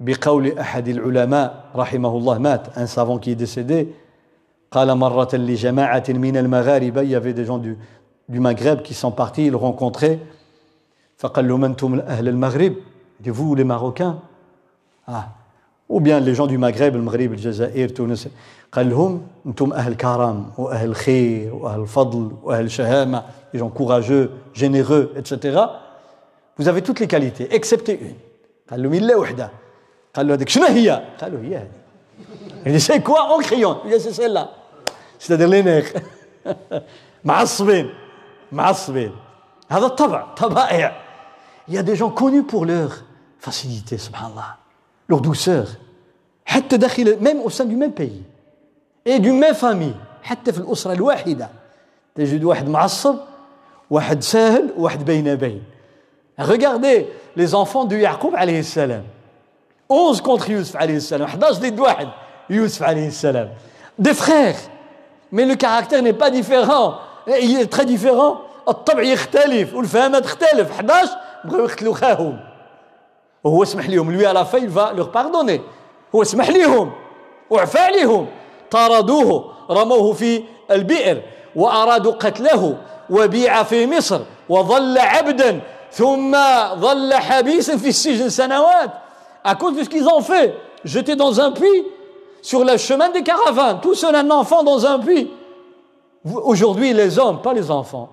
[0.00, 3.86] بقول أحد العلماء رحمه الله مات un savant qui est décédé
[4.70, 7.78] قال مرة لجماعة من المغاربة il y avait des gens du,
[8.28, 10.18] du Maghreb qui sont partis ils rencontraient
[11.16, 12.74] فقال لهم أنتم أهل المغرب؟
[13.20, 14.18] Dit vous les Marocains
[15.06, 15.28] ah.
[15.89, 18.27] ou bien les gens du Maghreb المغرب الجزائر تونس
[18.71, 23.23] قال لهم أنتم أهل كرم وأهل خير وأهل فضل وأهل شهامة
[23.53, 25.59] les gens courageux généreux etc
[26.57, 28.15] vous avez toutes les qualités excepté une
[28.69, 29.49] قال لهم إلا وحدة
[30.13, 31.79] قال له هذيك شنو هي قالوا هي هذه
[32.65, 34.49] il dit c'est quoi en crayon il dit c'est celle-là
[35.19, 36.01] c'est-à-dire les nègres
[37.25, 37.89] معصبين
[38.51, 39.11] معصبين
[39.69, 41.01] هذا الطبع طبائع
[41.67, 43.03] il y a des gens connus pour leur
[43.39, 44.57] facilité subhanallah
[45.08, 45.68] Leur douceur
[47.20, 48.22] même au sein du même pays
[49.04, 51.48] et d'une même famille حتى في الأسرة الواحدة
[52.14, 53.16] تجد واحد معصب
[53.90, 55.62] واحد ساهل واحد بين بين
[56.38, 59.04] Regardez les enfants de Yaqub alayhi salam.
[59.88, 61.28] 11 contre Yusuf alayhi salam.
[61.28, 62.08] 11 ضد واحد
[62.50, 63.48] Yusuf alayhi salam.
[63.98, 64.56] Des frères.
[65.30, 66.96] Mais le caractère n'est pas différent.
[67.28, 68.40] Il est très différent.
[68.68, 71.10] الطبع يختلف والفهمة تختلف 11
[71.44, 72.40] بغاو يقتلوا خاهم
[73.43, 75.61] lui à la fin il va leur pardonner
[76.15, 76.91] هو سمح لهم
[77.49, 78.27] وعفى عليهم
[78.71, 81.21] طردوه رموه في البئر
[81.55, 82.77] وأرادوا قتله
[83.09, 85.61] وبيع في مصر وظل عبدا
[85.91, 86.37] ثم
[86.75, 88.91] ظل حبيسا في السجن سنوات
[89.43, 91.83] à cause de ce qu'ils ont fait jeté dans un puits
[92.41, 95.31] sur le chemin des caravanes tout seul un enfant dans un puits
[96.43, 98.09] aujourd'hui les hommes pas les enfants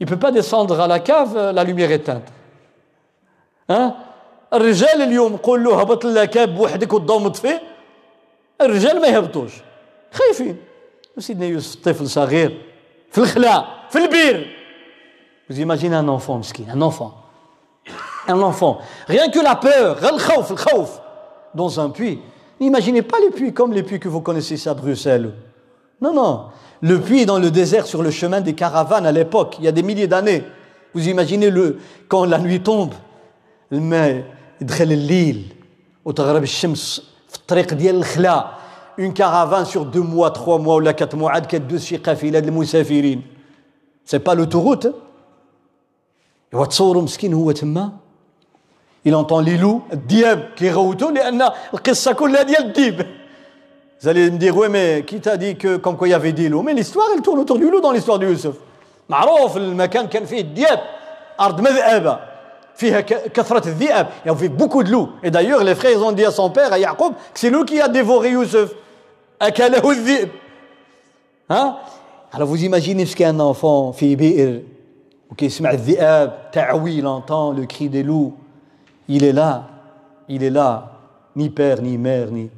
[0.00, 2.28] il ne peut pas descendre à la cave la lumière éteinte
[3.68, 3.94] hein
[4.54, 7.58] الرجال اليوم قول له هبط لك بوحدك والضوء مطفي
[8.60, 9.52] الرجال ما يهبطوش
[10.12, 10.56] خايفين
[11.16, 12.62] وسيدنا يوسف طفل صغير
[13.10, 14.56] في الخلاء في البير
[15.50, 17.12] Vous imaginez un enfant, مسكين, un enfant.
[18.28, 18.78] Un enfant.
[19.08, 21.00] Rien que la peur, le khawf, le khawf,
[21.56, 22.20] dans un puits.
[22.60, 25.32] N'imaginez pas les puits comme les puits que vous connaissez ici à Bruxelles.
[26.00, 26.44] Non, non.
[26.82, 29.72] Le puits dans le désert sur le chemin des caravanes à l'époque, il y a
[29.72, 30.44] des milliers d'années.
[30.94, 32.94] Vous imaginez le, quand la nuit tombe,
[33.72, 34.24] الماء
[34.61, 35.53] يدخل الليل
[36.05, 38.51] وتغرب الشمس في الطريق ديال الخلا.
[38.99, 43.21] une caravane sur deux mois trois mois ولا quatre mois عاد كدوز شي قافلة المسافرين
[44.05, 44.95] c'est pas l'autoroute
[46.53, 47.91] وتصوروا مسكين هو تما.
[49.07, 51.41] Il entend les loups الدياب كيغوتوا لأن
[51.73, 53.05] القصة كلها ديال الديب.
[54.01, 56.33] Vous allez me dire, oui, mais qui t'a dit que comme quoi il y avait
[56.33, 58.55] des loups Mais l'histoire, elle tourne autour du loup dans l'histoire de Youssef.
[59.09, 60.79] معروف المكان كان فيه الدياب.
[61.39, 62.34] أرض الذئاب
[62.82, 66.50] il y avait beaucoup de loups et d'ailleurs les frères ils ont dit à son
[66.50, 68.70] père à Jacob que c'est lui qui a dévoré Youssef
[69.42, 70.28] أكله الذئب
[71.48, 71.76] hein
[72.32, 74.62] alors vous imaginez ce qu'est un enfant في بئر
[75.30, 78.34] وكيسمع الذئاب تعوي il entend le cri des loups
[79.08, 79.64] il est là
[80.28, 80.92] il est là
[81.36, 82.50] ni père ni mère ni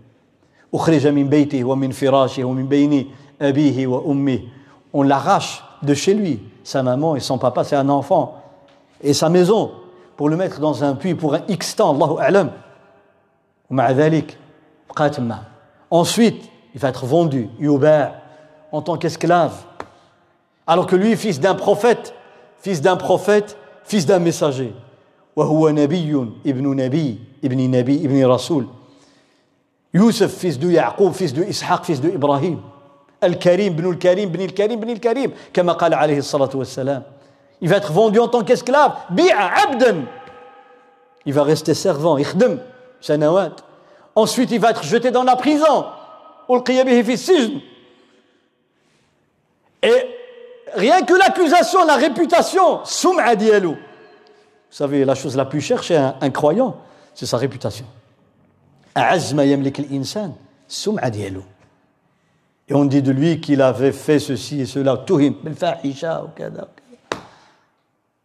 [0.75, 3.11] أخرج من بيته ومن فراشه ومن بين
[3.43, 4.41] أبيه وأمه
[4.95, 8.43] on l'arrache de chez lui sa maman et son papa c'est un enfant
[9.03, 9.71] et sa maison
[10.17, 12.51] pour le mettre dans un puits pour un X temps, Allahu A'lam.
[15.91, 18.15] Ensuite, il va être vendu, yuba,
[18.71, 19.55] en tant qu'esclave.
[20.67, 22.15] Alors que lui, fils d'un prophète,
[22.59, 24.75] fils d'un prophète, fils d'un messager.
[25.37, 28.67] وهو نبي ابن نبي ابن نبي ابن رسول
[29.95, 32.61] يوسف fils de يعقوب fils de إسحاق fils de إبراهيم
[33.25, 37.03] الكريم بن الكريم بن الكريم بن الكريم كما قال عليه الصلاة والسلام
[37.62, 38.96] Il va être vendu en tant qu'esclave.
[39.10, 40.06] Bi'a abdan.
[41.26, 42.18] Il va rester servant.
[44.16, 45.86] Ensuite, il va être jeté dans la prison.
[49.84, 49.94] Et
[50.74, 53.76] rien que l'accusation, la réputation, sum'a Vous
[54.70, 56.78] savez, la chose la plus chère chez hein, un, croyant,
[57.14, 57.86] c'est sa réputation.
[62.70, 65.36] Et on dit de lui qu'il avait fait ceci et cela, tuhim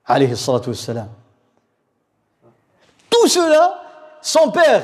[0.08, 1.10] عليه الصلاة والسلام
[3.10, 3.82] tout cela
[4.22, 4.84] son père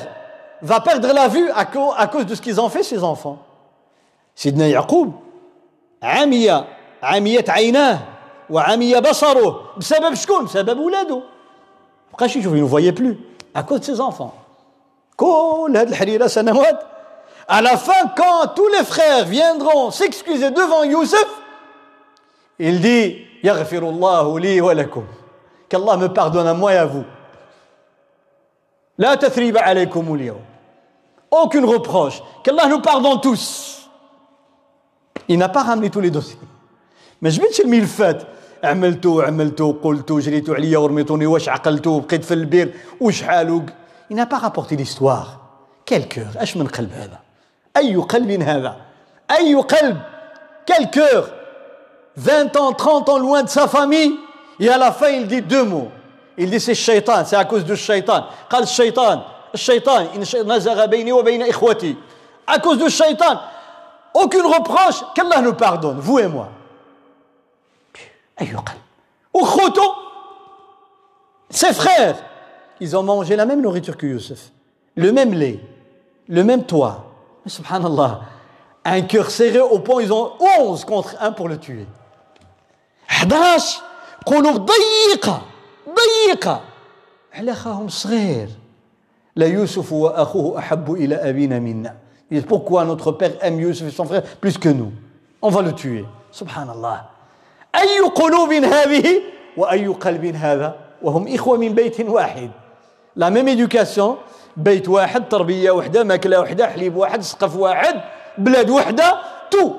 [0.62, 3.38] va perdre la vue à cause, à cause de ce qu'ils ont fait ses enfants
[4.36, 5.14] سيدنا يعقوب
[6.04, 6.66] عمي
[7.04, 8.00] عميت عيناه
[8.50, 11.22] وعمي بصره بسبب شكون بسبب ولاده
[12.14, 13.18] بقاش يشوف il ne voyait plus
[13.56, 14.34] à cause de ses enfants
[15.18, 16.80] كل هذه الحريره سنوات
[17.48, 21.28] à la fin quand tous les frères viendront s'excuser devant Youssef
[22.60, 25.05] il dit يغفر الله لي ولكم
[25.69, 27.05] qu'Allah me pardonne à moi et à vous
[28.99, 30.41] لا تثريب عليكم اليوم
[31.31, 33.89] aucune reproche qu'Allah nous pardonne tous
[35.29, 36.39] il n'a pas ramené tous les dossiers
[37.23, 38.23] ما جبتش الملفات
[38.65, 43.63] عملتو عملتو قلتو جريتو عليا ورميتوني واش عقلتو بقيت في البير وشحال
[44.11, 45.41] il n'a pas rapporté l'histoire
[45.85, 47.19] quel cœur اش من قلب هذا
[47.77, 48.77] اي قلب هذا
[49.31, 50.01] اي قلب
[50.71, 51.38] quel cœur
[52.19, 54.19] 20 ans, 30 ans loin de sa famille,
[54.59, 55.89] et à la fin il dit deux mots.
[56.37, 58.27] Il dit c'est shaitan, c'est à cause du shaitan.
[58.51, 60.09] Qal shaitan, shaitan.
[62.47, 63.41] À cause du shaitan,
[64.15, 66.49] aucune reproche, qu'Allah nous pardonne, vous et moi.
[69.35, 69.81] Ukhoutou,
[71.51, 72.17] ses frères,
[72.81, 74.51] ils ont mangé la même nourriture que Youssef,
[74.97, 75.61] le même lait,
[76.29, 77.05] le même toit.
[77.47, 78.21] Subhanallah,
[78.85, 81.87] un cœur serré au point, ils ont 11 contre 1 pour le tuer.
[83.11, 83.83] 11
[84.27, 85.43] قلوب ضيقة
[85.89, 86.61] ضيقة.
[87.35, 88.49] على أخاهم الصغير
[89.37, 91.97] لا يوسف وأخوه أحب إلى أبينا منا.
[92.49, 94.93] Pourquoi notre père aime Youssef et son frère plus que nous?
[95.41, 96.05] On va le tuer.
[96.31, 97.05] Subhanallah.
[97.75, 99.23] أي قلوب هذه
[99.57, 102.51] وأي قلب هذا؟ وهم إخوة من بيت واحد.
[103.17, 104.17] لا ميم éducation.
[104.57, 108.01] بيت واحد تربية واحدة ماكلة واحدة حليب واحد سقف واحد
[108.39, 109.73] بلاد واحدة تو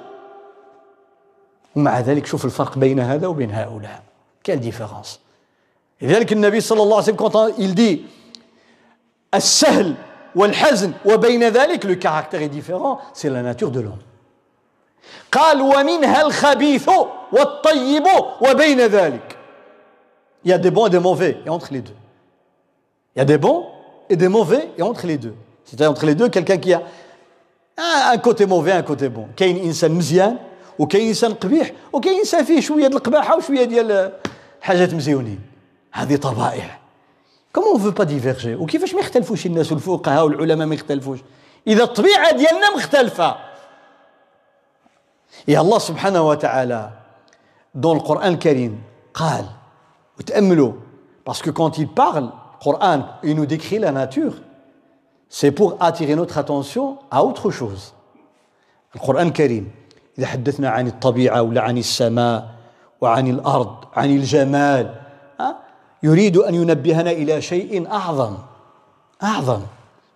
[1.78, 4.03] ومع ذلك شوف الفرق بين هذا وبين هؤلاء
[4.45, 5.20] كان ديفيرونس
[6.03, 7.99] لذلك النبي صلى الله عليه وسلم quand il dit
[9.34, 9.95] السهل
[10.36, 14.03] والحزن وبين ذلك le caractère est différent c'est la nature de l'homme
[15.32, 16.88] قال ومنها الخبيث
[17.32, 18.05] والطيب
[18.40, 19.36] وبين ذلك
[20.45, 21.97] il y a des bons et des mauvais et entre les deux
[23.16, 23.66] il y a des bons
[24.09, 25.34] et des mauvais et entre les deux
[25.64, 26.82] c'est-à-dire entre les deux quelqu'un qui a
[27.76, 30.36] un côté mauvais un côté bon كاين انسان مزيان
[30.80, 34.13] وكاين انسان قبيح وكاين انسان فيه شوية ديال القباحة وشوية ديال
[34.61, 35.41] حاجات مزيونين.
[35.91, 36.80] هذه طبائع.
[37.53, 41.19] comment faut pas diverger وكيفاش ما يختلفوش الناس والفقهاء والعلماء ما يختلفوش؟
[41.67, 43.36] إذا الطبيعة ديالنا مختلفة.
[45.47, 46.89] يا الله سبحانه وتعالى
[47.75, 48.82] le Coran الكريم
[49.13, 49.45] قال
[51.25, 52.32] parce que quand il parle
[52.63, 54.34] Coran il nous décrit la nature.
[55.30, 57.93] C'est pour notre attention à autre chose.
[58.95, 59.71] القرآن الكريم
[60.20, 62.55] إذا حدثنا عن الطبيعة ولا عن السماء
[63.01, 64.95] وعن الأرض عن الجمال
[66.03, 68.38] يريد أن ينبهنا إلى شيء أعظم
[69.24, 69.61] أعظم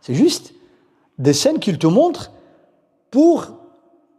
[0.01, 0.53] c'est juste
[1.17, 2.31] des scènes qu'il te montre
[3.11, 3.45] pour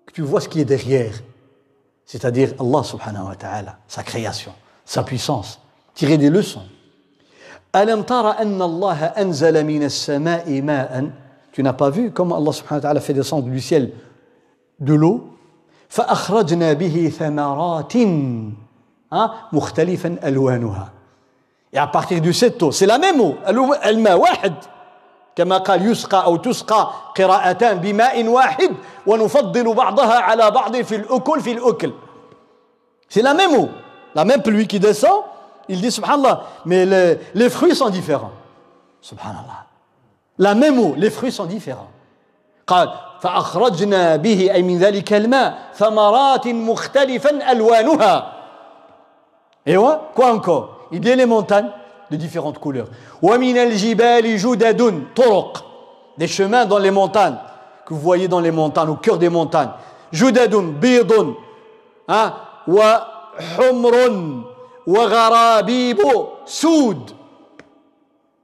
[0.06, 1.12] que tu vois ce qui est derrière
[2.06, 4.52] c'est-à-dire Allah subhanahu wa ta'ala sa création
[4.86, 5.60] sa puissance
[5.94, 6.64] tirer des leçons
[7.76, 11.10] ألم ترى أن الله أنزل من السماء ماء
[11.52, 13.92] tu n'as pas vu comment Allah subhanahu wa ta'ala fait descendre du ciel
[14.80, 15.33] de l'eau
[15.94, 17.92] فأخرجنا به ثمرات
[19.52, 20.88] مختلفا ألوانها
[21.72, 23.36] Et à partir de cette eau, c'est la même eau,
[23.84, 24.54] الماء واحد
[25.36, 28.70] كما قال يسقى أو تسقى قراءتان بماء واحد
[29.06, 31.92] ونفضل بعضها على بعض في الأكل في الأكل
[33.08, 33.68] C'est la même eau,
[34.16, 35.22] la même pluie qui descend,
[35.68, 38.32] il dit subhanallah, mais les, les fruits sont différents.
[39.00, 39.66] Subhanallah.
[40.38, 41.90] La même eau, les fruits sont différents.
[42.66, 42.88] قال
[43.23, 48.33] فأخرجنا به أي من ذلك الماء ثمرات مختلفا ألوانها
[49.67, 51.69] ايوا كوا انكور il dit les montagnes
[52.11, 52.87] de différentes couleurs
[53.21, 55.65] ومن الجبال جدد طرق
[56.17, 57.37] des chemins dans les montagnes
[57.85, 59.71] que vous voyez dans les montagnes au cœur des montagnes
[60.13, 61.35] جدد بيض
[62.07, 62.33] hein,
[62.67, 63.95] وحمر
[64.87, 66.01] وغرابيب
[66.45, 67.11] سود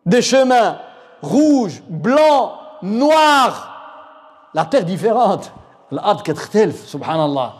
[0.05, 0.78] des chemins
[1.24, 2.51] rouges blancs
[2.84, 3.68] noirs
[4.53, 5.51] la terre différente
[5.91, 7.53] الارض كتختلف سبحان الله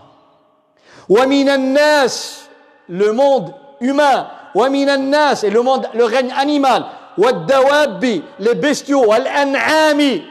[1.10, 2.42] ومن الناس
[2.90, 6.84] le monde humain ومن الناس et le monde le règne animal
[7.18, 10.22] والدواب les bestiaux والأنعام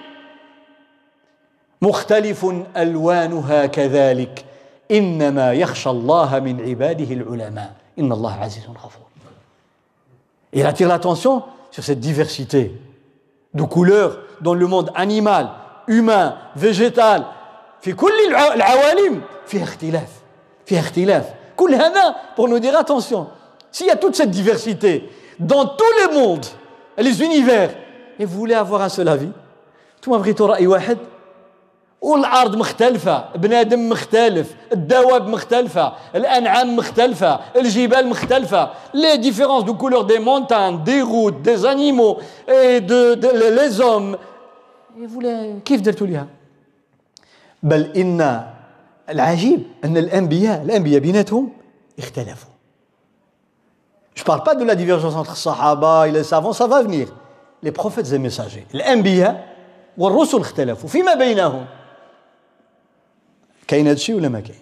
[1.83, 2.47] مختلف
[2.77, 4.45] ألوانها كذلك
[4.91, 9.05] إنما يخشى الله من عباده العلماء إن الله عزيز غفور
[10.53, 12.73] Il attire l'attention sur cette diversité
[13.55, 15.51] de couleurs dans le monde animal,
[15.90, 17.26] humain, végétal.
[22.36, 23.28] pour nous dire attention
[23.72, 26.46] S'il y a toute cette diversité dans tous les mondes,
[26.98, 27.72] les univers,
[28.18, 29.32] et vous voulez avoir un seul avis,
[30.00, 30.98] أنتم بغيتوا راي واحد
[32.02, 38.70] والارض مختلفه بنادم مختلف الدواب مختلفه الانعام مختلفه الجبال مختلفه
[39.78, 42.18] couleur des montagnes des routes des animaux
[42.48, 43.28] et de, de
[43.58, 44.29] les hommes et vous
[45.66, 46.28] كيف درتوا ليها
[47.64, 48.46] بل إن
[49.10, 51.50] العجيب أن الأنبياء الأنبياء بيناتهم
[52.00, 52.50] اختلفوا
[54.16, 57.08] Je parle pas de la divergence entre Sahaba et les savants, ça va venir.
[57.64, 58.66] Les prophètes et les messagers.
[58.76, 59.56] الأنبياء
[59.98, 61.66] والرسل اختلفوا فيما بينهم.
[63.68, 64.60] كاين هذا الشيء ولا ما كاينش؟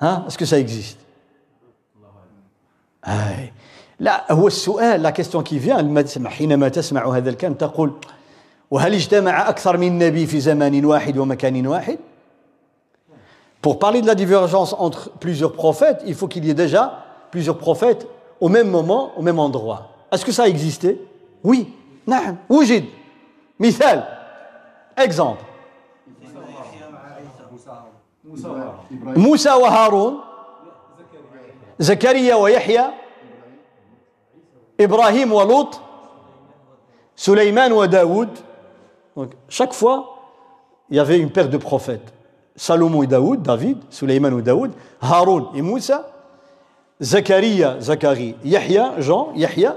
[0.00, 0.96] ها؟ est-ce que ça existe؟
[4.00, 7.92] لا هو السؤال لا كيستيون كي فيان حينما تسمع هذا الكلام تقول
[8.71, 11.97] وهل اجتمع أكثر من نبي في زمان واحد ومكان واحد؟
[13.61, 17.57] Pour parler de la divergence entre plusieurs prophètes, il faut qu'il y ait déjà plusieurs
[17.57, 18.07] prophètes
[18.41, 19.89] au même moment, au même endroit.
[20.11, 20.99] Est-ce que ça a existé
[21.43, 21.67] Oui.
[22.07, 22.85] نعم وجد
[23.59, 24.03] مثال
[24.99, 25.43] exemple
[29.03, 30.19] موسى وهارون
[31.79, 32.85] زكريا ويحيى
[34.79, 35.79] إبراهيم ولوط
[37.15, 38.29] سليمان وداود
[39.18, 40.14] donc, chaque fois,
[40.88, 42.14] il y avait une paire de prophètes.
[42.54, 46.08] Salomon et Daoud, David, Suleiman et Daoud, Haroun et Moussa,
[47.02, 49.74] Zachariah, Zacharie, Yahya, Jean, Yahya,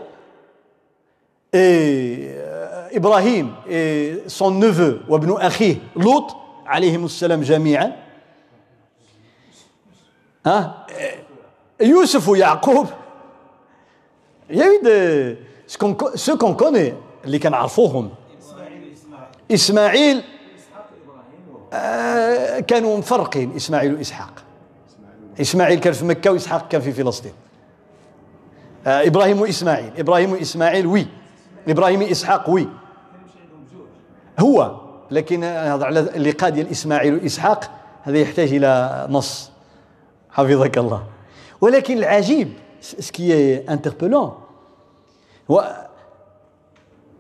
[1.52, 6.28] et euh, Ibrahim et son neveu, Wabnu Akhi, Lot,
[6.70, 7.96] alayhim salam jami'a.
[10.46, 10.76] Hein?
[11.80, 12.90] Et Youssef ou Yaqub.
[14.52, 16.94] Il y a eu des, ce qu'on connaît,
[17.26, 17.72] les canards
[19.52, 20.24] إسماعيل
[22.68, 24.44] كانوا مفرقين إسماعيل وإسحاق.
[25.42, 27.34] إسماعيل كان في مكة وإسحاق كان في فلسطين.
[28.86, 31.08] إبراهيم وإسماعيل، إبراهيم وإسماعيل وي.
[31.68, 32.68] إبراهيم إسحاق وي.
[34.40, 34.82] هو
[35.12, 37.72] لكن هذا على اللقاء ديال إسماعيل وإسحاق
[38.04, 39.52] هذا يحتاج إلى نص
[40.32, 41.04] حفظك الله
[41.62, 44.34] ولكن العجيب سكي انتربلون
[45.52, 45.88] هو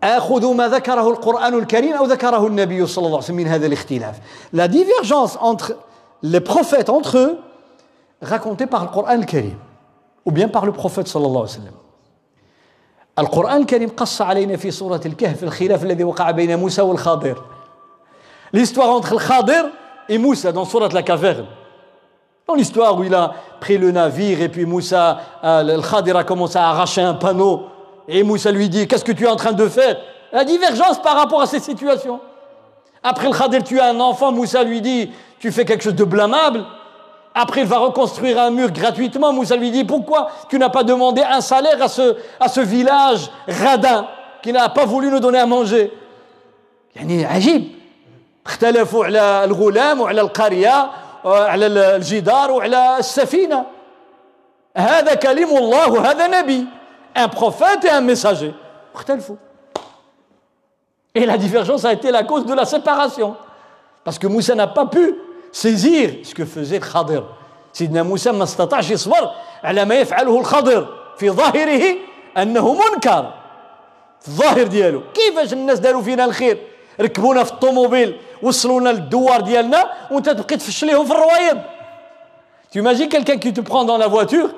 [0.03, 4.15] آخذ ما ذكره القرآن الكريم أو ذكره النبي صلى الله عليه وسلم من هذا الاختلاف
[4.53, 5.73] la divergence entre
[6.23, 7.37] les prophètes entre eux
[8.21, 9.57] racontée par le Coran الكريم
[10.25, 11.73] ou bien par le prophète صلى الله عليه وسلم
[13.19, 17.43] القرآن الكريم قص علينا في سورة الكهف الخلاف الذي وقع بين موسى والخاضر
[18.53, 19.65] l'histoire entre le Khadir
[20.09, 21.45] et Moussa dans Surat la caverne
[22.47, 26.23] Dans l'histoire où il a pris le navire et puis Moussa, euh, le Khadir a
[26.23, 27.67] commencé à arracher un panneau
[28.10, 29.96] et Moussa lui dit Qu'est-ce que tu es en train de faire
[30.32, 32.20] La divergence par rapport à cette situation.
[33.02, 36.64] Après le Khadir tue un enfant, Moussa lui dit Tu fais quelque chose de blâmable.
[37.38, 39.32] Après, il va reconstruire un mur gratuitement.
[39.32, 43.30] Moussa lui dit Pourquoi tu n'as pas demandé un salaire à ce, à ce village
[43.46, 44.06] radin
[44.42, 45.90] qui n'a pas voulu nous donner à manger
[46.96, 47.68] يعني عجيب
[48.46, 50.90] اختلفوا على الغلام وعلى القرية
[51.24, 53.64] على الجدار وعلى السفينة
[54.76, 56.66] هذا كلم الله وهذا نبي
[57.14, 58.54] un prophète et un messager
[58.94, 59.36] اختلفوا
[61.14, 63.36] et la divergence a été la cause de la séparation
[64.04, 65.14] parce que Moussa n'a pas pu
[65.50, 67.22] saisir ce que faisait Khadir
[67.72, 69.30] سيدنا موسى ما استطاعش يصبر
[69.64, 70.88] على ما يفعله الخضر
[71.18, 71.96] في ظاهره
[72.36, 73.32] انه منكر
[74.20, 76.58] في الظاهر ديالو كيفاش الناس داروا فينا الخير
[77.00, 81.58] ركبونا في الطوموبيل وصلونا للدوار ديالنا وانت تبقي تفش ليهم في الروايب
[82.72, 84.48] Tu imagines quelqu'un qui te prend dans la voiture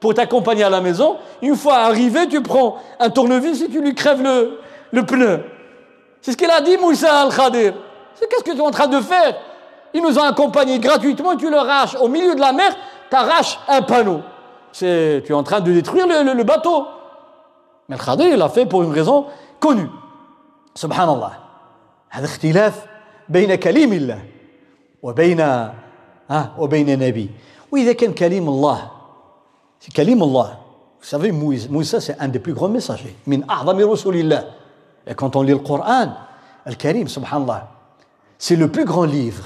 [0.00, 1.16] pour t'accompagner à la maison.
[1.42, 4.58] Une fois arrivé, tu prends un tournevis et tu lui crèves le,
[4.92, 5.44] le pneu.
[6.20, 7.74] C'est ce qu'il a dit Moussa al-Khadir.
[8.14, 9.34] C'est qu'est-ce que tu es en train de faire
[9.92, 12.74] Ils nous ont accompagnés gratuitement et tu leur arraches au milieu de la mer,
[13.10, 14.20] tu arraches un panneau.
[14.72, 16.86] C'est, tu es en train de détruire le, le, le bateau.
[17.88, 19.26] Mais le Khadir, il l'a fait pour une raison
[19.60, 19.88] connue.
[20.74, 21.40] Subhanallah.
[22.14, 22.86] هذا اختلاف
[23.28, 24.18] بين كليم الله
[25.02, 25.40] وبين
[26.30, 27.30] ها وبين نبي
[27.72, 28.90] واذا كان كليم الله
[29.95, 30.57] كليم الله
[31.01, 33.15] Vous savez, Moussa, c'est un des plus grands messagers.
[33.25, 34.43] Min a'zami rasulillah.
[35.07, 36.13] Et quand on lit le Coran,
[36.65, 37.69] Al-Karim, subhanallah,
[38.37, 39.45] c'est le plus grand livre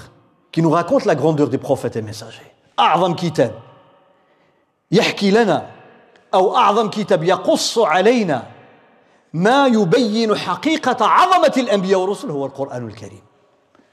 [0.52, 2.52] qui nous raconte la grandeur des prophètes et messagers.
[2.80, 3.54] أعظم كتاب
[4.92, 5.70] يحكي لنا
[6.34, 8.44] أو أعظم كتاب يقص علينا
[9.34, 13.22] ما يبين حقيقة عظمة الأنبياء والرسل هو القرآن الكريم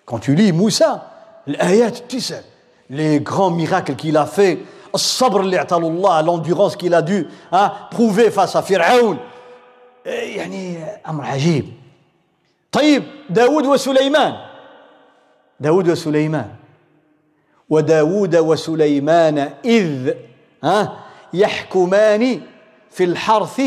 [0.07, 1.11] Quand tu lis Moussa,
[1.47, 2.41] l'ayat التسع,
[2.89, 4.59] les grands miracles qu'il a fait,
[4.95, 9.17] الصبر اللي عطاه الله, a dû hein, prouver face à Pharaon,
[10.07, 11.65] يعني أمر عجيب.
[12.73, 14.37] طيب داود وسليمان.
[15.61, 16.49] داود وسليمان.
[17.71, 20.15] وداود وسليمان إذ
[20.65, 20.97] ها
[21.35, 22.41] يحكمان
[22.91, 23.61] في الحرث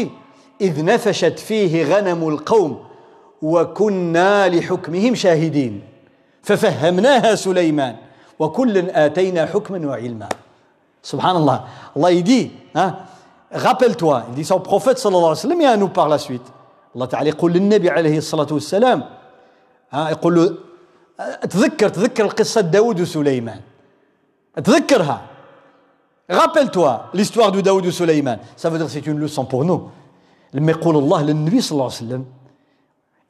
[0.61, 2.85] إذ نفشت فيه غنم القوم
[3.41, 5.81] وكنا لحكمهم شاهدين.
[6.43, 7.95] ففهمناها سليمان.
[8.39, 10.29] وكلا آتينا حكما وعلما.
[11.03, 11.57] سبحان الله
[11.97, 13.05] الله يدي ها
[13.53, 16.17] rappelle-toi il dit ça au prophète صلى الله عليه وسلم et à nous par la
[16.17, 16.47] suite.
[16.95, 19.03] يقول للنبي عليه الصلاة والسلام
[19.91, 20.55] ها يقول له
[21.49, 23.61] تذكر تذكر قصة داود وسليمان
[24.63, 25.21] تذكرها
[26.29, 29.89] rappelle-toi l'histoire de Daoud et Suleiman ça veut dire c'est une leçon pour nous.
[30.53, 32.25] لما يقول الله للنبي صلى الله عليه وسلم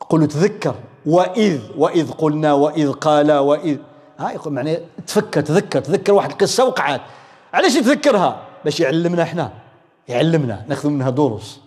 [0.02, 0.76] يقول له تذكر
[1.06, 3.78] وإذ وإذ قلنا وإذ قال وإذ
[4.20, 4.78] ها يقول معناه
[5.08, 7.02] تفكر تذكر تذكر واحد القصة وقعت
[7.55, 9.53] علاش يتذكرها باش يعلمنا احنا
[10.09, 11.61] يعلمنا ناخذ منها دروس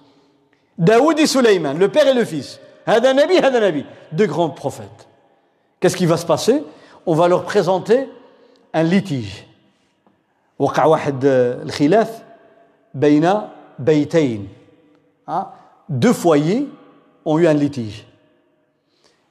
[0.78, 3.86] داود سليمان le père et le fils هذا نبي هذا نبي
[4.16, 5.08] deux grands prophètes
[5.80, 6.64] qu'est-ce qui va se passer
[7.06, 8.10] on va leur présenter
[8.74, 9.46] un litige
[10.60, 12.22] وقع واحد الخلاف
[12.94, 13.42] بين
[13.80, 14.48] بيتين
[15.28, 15.48] hein,
[15.90, 16.68] deux foyers
[17.26, 18.06] ont eu un litige.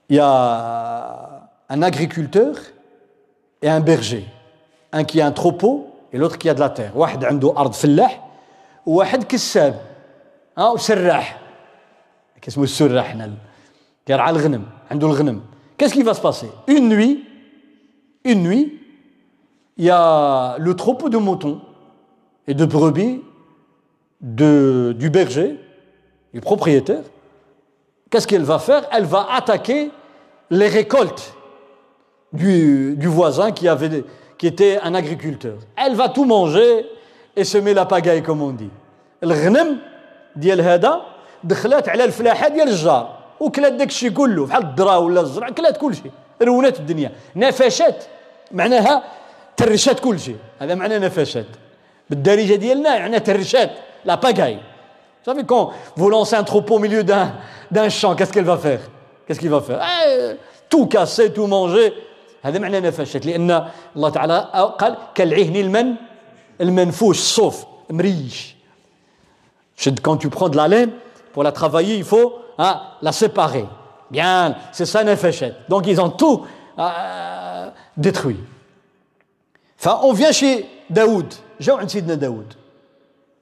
[0.08, 2.54] Il y a un agriculteur
[3.62, 4.26] et un berger.
[4.92, 6.92] Un qui a un troupeau et l'autre qui a de la terre.
[6.94, 8.30] واحد عنده أرض فلاح
[8.86, 9.80] وواحد كساب
[10.58, 11.40] ها وسراح
[12.42, 13.30] كاسمه السراح هنا
[14.08, 15.40] يرعى الغنم عنده الغنم
[15.78, 17.24] Qu'est-ce qui va se passer Une nuit,
[18.24, 18.80] une nuit,
[19.78, 21.62] il y a le troupeau de moutons
[22.46, 23.22] et de brebis
[24.20, 25.58] de, du berger
[26.34, 27.02] du propriétaire,
[28.10, 29.90] qu'est-ce qu'elle va faire Elle va attaquer
[30.50, 31.34] les récoltes
[32.32, 34.04] du, du voisin qui avait,
[34.44, 35.58] qui qui était un agriculteur.
[35.76, 36.86] Elle va tout manger
[37.36, 38.70] et semer la pagaille, comme on dit.
[39.22, 39.78] الغنم
[40.36, 41.00] ديال هذا
[41.44, 45.94] دخلات على الفلاحه ديال الجار وكلات داك الشيء كله بحال الذره ولا الزرع كلات كل
[45.94, 46.10] شيء
[46.42, 48.04] رونات الدنيا نفشات
[48.52, 49.02] معناها
[49.56, 51.46] ترشات كل شيء هذا معنى نفشات
[52.10, 53.70] بالدارجه ديالنا يعني ترشات
[54.04, 54.58] لا باغاي
[55.22, 58.80] Vous savez, quand vous lancez un troupeau au milieu d'un champ, qu'est-ce qu'elle va faire
[59.26, 60.36] Qu'est-ce qu'il va faire eh,
[60.70, 61.92] Tout casser, tout manger.
[62.45, 63.49] هذا معنى نفشت لأن
[63.95, 64.37] الله تعالى
[64.79, 65.95] قال كالعهن المن
[66.61, 68.55] المنفوش الصوف مريش.
[69.77, 70.89] شد quand tu prends de la laine
[71.35, 72.31] pour la travailler il faut
[73.01, 73.67] la séparer
[74.11, 76.45] bien c'est ça نفشت donc ils ont tout
[77.97, 78.35] détruit
[79.77, 82.53] va on vient chez داوود جاو عند سيدنا داوود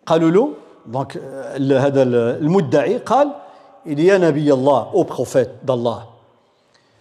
[0.05, 0.53] قالوا له
[0.85, 1.17] donc
[1.57, 2.03] هذا
[2.39, 3.31] المدعي قال
[3.85, 6.07] يا نبي الله، ô prophète d'Allah.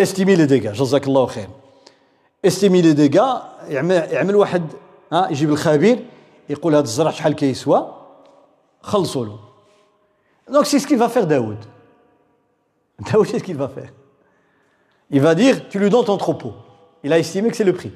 [0.00, 1.48] estimer les dégâts جزاك الله خير.
[2.44, 4.66] estimer les dégâts يعمل واحد
[5.12, 6.04] ها يجيب الخبير
[6.48, 7.94] يقول هذا الزرع شحال كيسوى
[8.82, 9.38] خلصوا له.
[10.48, 11.64] donc c'est ce qu'il va faire داود
[13.12, 13.92] داود c'est ce qu'il va faire
[15.08, 16.52] Il va dire, tu lui donnes ton troupeau.
[17.04, 17.92] Il a estimé que c'est le prix.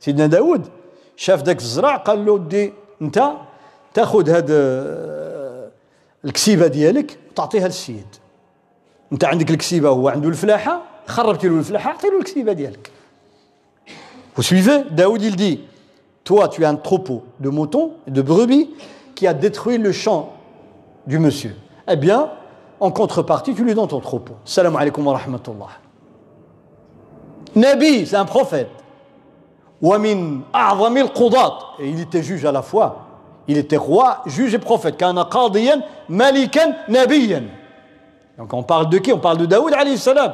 [0.00, 0.68] سيدنا داود
[1.16, 2.72] شاف ذاك الزرع قال له دي
[3.02, 3.32] انت
[3.94, 4.50] تاخذ هاد
[6.24, 8.06] الكسيبه ديالك وتعطيها للسيد
[9.12, 12.91] انت عندك الكسيبه وهو عنده الفلاحه خربتي له الفلاحه اعطي له الكسيبه ديالك
[14.35, 15.59] Vous suivez Daoud il dit
[16.23, 18.69] Toi, tu as un troupeau de moutons et de brebis
[19.15, 20.33] qui a détruit le champ
[21.05, 21.55] du monsieur.
[21.89, 22.29] Eh bien,
[22.79, 24.35] en contrepartie, tu lui donnes ton troupeau.
[24.45, 25.67] Salam alaikum wa rahmatullah.
[27.55, 28.69] Nabi, c'est un prophète.
[29.81, 31.57] Wamin a'zamil qudat.
[31.79, 33.07] Et il était juge à la fois.
[33.47, 34.95] Il était roi, juge et prophète.
[34.95, 37.43] Kana qadiyan, malikan, nabiyan.
[38.37, 40.33] Donc on parle de qui On parle de Daoud alayhi salam.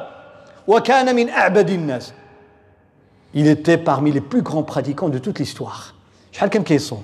[0.67, 2.13] وكان من أعبد الناس
[3.35, 5.93] Il était parmi les plus grands pratiquants de toute l'histoire.
[6.31, 7.03] شحال كان كيصوم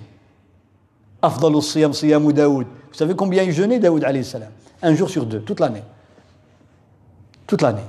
[1.23, 4.51] أفضل الصيام صيام داوود Vous savez combien il jeûnait داود عليه السلام
[4.83, 5.83] Un jour sur deux, toute l'année.
[7.47, 7.87] Toute l'année.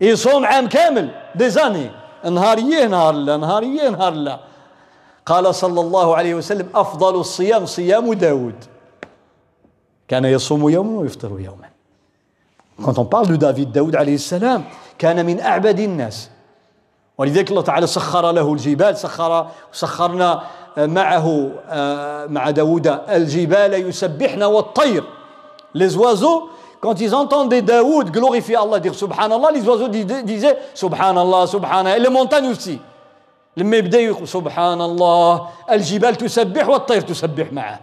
[0.00, 1.90] Et صوم عام كامل Des années.
[2.24, 4.40] نهار يه نهار لا نهار يه نهار لا
[5.26, 8.54] قال صلى الله عليه وسلم أفضل الصيام صيام داوود
[10.08, 11.67] كان يصوم يوما ويفطر يوما
[12.82, 14.62] Quand on parle de David, Daoud alayhi salam,
[14.98, 16.30] كان من أعبد الناس
[17.18, 20.42] ولذلك الله تعالى سخر له الجبال سخر سخرنا
[20.76, 21.50] معه
[22.28, 25.04] مع داود الجبال يسبحن والطير
[25.74, 26.50] les oiseaux
[26.80, 32.08] quand ils entendaient Daoud glorifier Allah dire subhanallah les oiseaux disaient subhanallah subhanallah et les
[32.10, 32.78] montagnes aussi
[33.56, 37.80] لما يبدا يقول سبحان الله الجبال تسبح والطير تسبح معه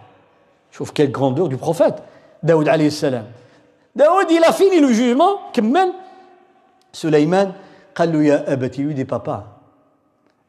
[0.72, 2.02] شوف quelle grandeur du prophète
[2.42, 3.24] داود عليه السلام
[3.96, 5.92] داود il a fini le jugement كمل
[6.92, 7.52] سليمان
[7.96, 9.44] قال له يا أبتي lui dit papa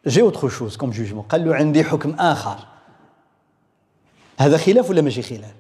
[0.06, 2.56] j'ai autre chose comme jugement قال له عندي حكم آخر
[4.40, 5.54] هذا خلاف ولا ماشي خلاف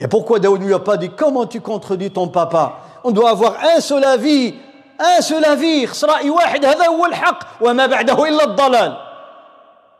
[0.00, 3.30] Et pourquoi Daoud ne lui a pas dit comment tu contredis ton papa On doit
[3.30, 4.54] avoir un seul avis
[4.98, 8.96] un seul avis رأي واحد هذا هو الحق وما بعده إلا الضلال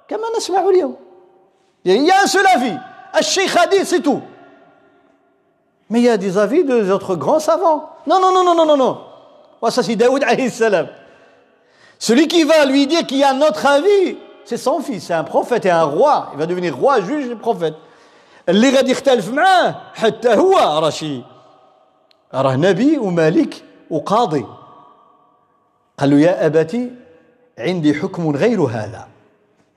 [0.09, 0.97] كما نسمع اليوم
[1.85, 2.79] Il y a un seul avis
[3.19, 4.23] الشيخ dit c'est tout
[5.90, 7.90] Mais il y a des avis de autres grands savants.
[8.06, 9.70] Non, non, non, non, non, non, non.
[9.70, 10.88] ça c'est Daoud alayhi salam.
[11.98, 15.14] Celui qui va lui dire qu'il y a un autre avis, c'est son fils, c'est
[15.14, 16.30] un prophète et un roi.
[16.34, 17.76] Il va devenir roi, juge et prophète.
[18.50, 21.22] اللي غادي يختلف معاه حتى هو راه شي
[22.34, 24.46] راه نبي وملك وقاضي
[25.98, 26.92] قال له يا أبتي
[27.58, 29.08] عندي حكم غير هذا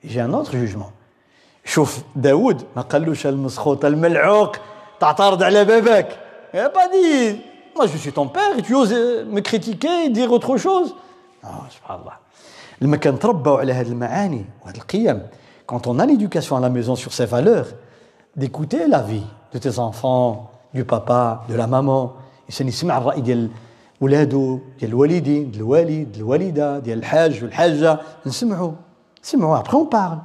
[0.04, 0.90] يجي ان اوتر جوجمون
[1.64, 4.56] شوف داود ما قالوش المسخوط الملعوق
[5.00, 6.18] تعترض على باباك
[6.54, 7.36] يا با دي
[7.74, 8.92] Moi, je suis ton père et tu oses
[9.36, 10.94] me critiquer et dire autre chose
[11.42, 12.18] Ah, subhanallah.
[12.80, 15.22] لما كنتربوا على هذه المعاني وهذه القيم
[15.66, 17.66] quand on a l'éducation à la maison sur ces valeurs
[18.36, 22.10] d'écouter la vie de tes enfants du papa de la maman
[22.48, 23.50] الانسان يسمع الراي ديال
[24.00, 28.72] ولادو ديال الوالدين ديال الوالد ديال الوالده ديال الحاج والحاجه نسمعوا
[29.24, 30.18] نسمعوا après on parle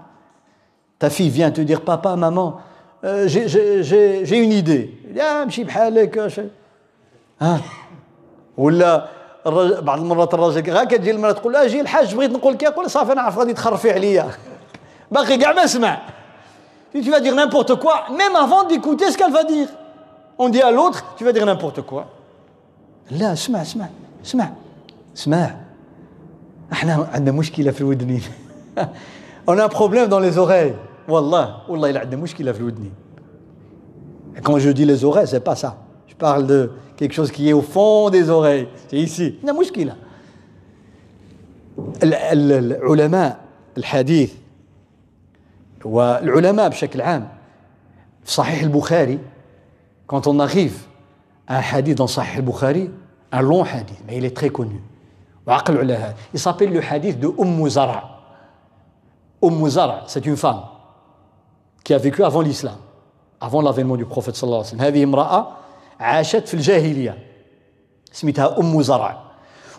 [0.99, 2.57] ta fille vient te dire papa maman
[3.04, 4.98] j'ai une idée.
[5.18, 6.18] Ah مشي بحالك
[7.40, 7.60] ها
[8.56, 9.08] ولا
[9.80, 13.22] بعض المرات الراجل غا كتجي المراه تقول أجي الحاج بغيت نقول لك يقول صافي أنا
[13.22, 14.30] عارف غادي تخرفي عليا
[15.10, 15.98] باقي كاع ما سمع
[16.94, 19.68] tu vas dire n'importe quoi même avant d'écouter ce qu'elle va dire.
[20.38, 22.04] On dit à l'autre tu vas dire n'importe quoi.
[23.10, 23.88] لا اسمع اسمع
[24.24, 24.52] اسمع
[25.16, 25.54] اسمع
[26.72, 28.22] إحنا عندنا مشكله في الودنين
[29.48, 30.74] on a un problème dans les oreilles.
[31.08, 32.92] والله والله الا عندنا مشكله في الودنين
[34.42, 35.78] quand je dis les oreilles c'est pas ça
[36.08, 39.96] je parle de quelque chose qui au fond des oreilles c'est ici عندنا مشكله
[42.02, 43.40] العلماء
[43.78, 44.32] الحديث
[45.84, 47.28] والعلماء بشكل عام
[48.24, 49.18] في صحيح البخاري
[50.06, 50.88] quand on arrive
[51.50, 52.90] un حديث dans صحيح البخاري
[53.34, 54.80] un long حديث mais il est très connu
[55.46, 58.18] وعقلوا على هذا il s'appelle le حديث de أم زرع
[59.44, 60.71] أم زرع c'est une femme
[61.83, 62.75] qui a vécu avant l'islam
[63.41, 65.47] avant l'avènement du prophète صلى الله عليه وسلم هذه امرأة
[65.99, 67.17] عاشت في الجاهلية
[68.11, 69.17] سميتها أم زرع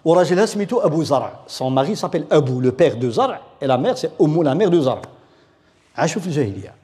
[0.04, 3.98] وراجلها سميتو أبو زرع son mari s'appelle Abu le père de Zara et la mère
[3.98, 5.02] c'est Umm la mère de Zara
[5.96, 6.74] عاشوا في الجاهليه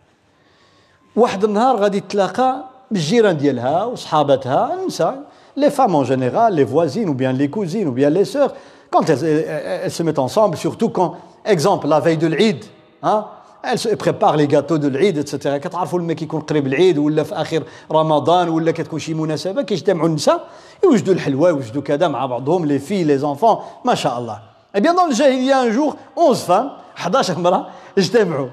[1.17, 7.15] واحد النهار غادي تلاقى بالجيران ديالها وصحابتها النساء les femmes en général, les voisines ou
[7.15, 8.55] bien les cousines ou bien les sœurs,
[8.91, 12.65] quand elles, elles, elles se mettent ensemble, surtout quand, exemple, la veille de l'Eid,
[13.03, 13.27] hein,
[13.98, 15.58] préparent les gâteaux de l'Eid, etc.
[15.58, 20.48] كتعرفوا لما كيكون قريب العيد ولا في اخر رمضان ولا كتكون شي مناسبه كيجتمعوا النساء
[20.84, 24.40] يوجدوا الحلوى يوجدوا كذا مع بعضهم les filles les enfants ما شاء الله.
[24.76, 26.72] Eh bien dans le jahiliya un jour 11 femmes
[27.06, 27.68] 11 امراه
[27.98, 28.50] اجتمعوا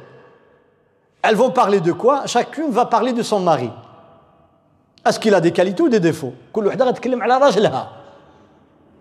[1.22, 3.70] elles vont parler de quoi Chacune va parler de son mari.
[5.06, 7.88] Est-ce qu'il a des qualités ou des défauts كل وحده غتكلم على راجلها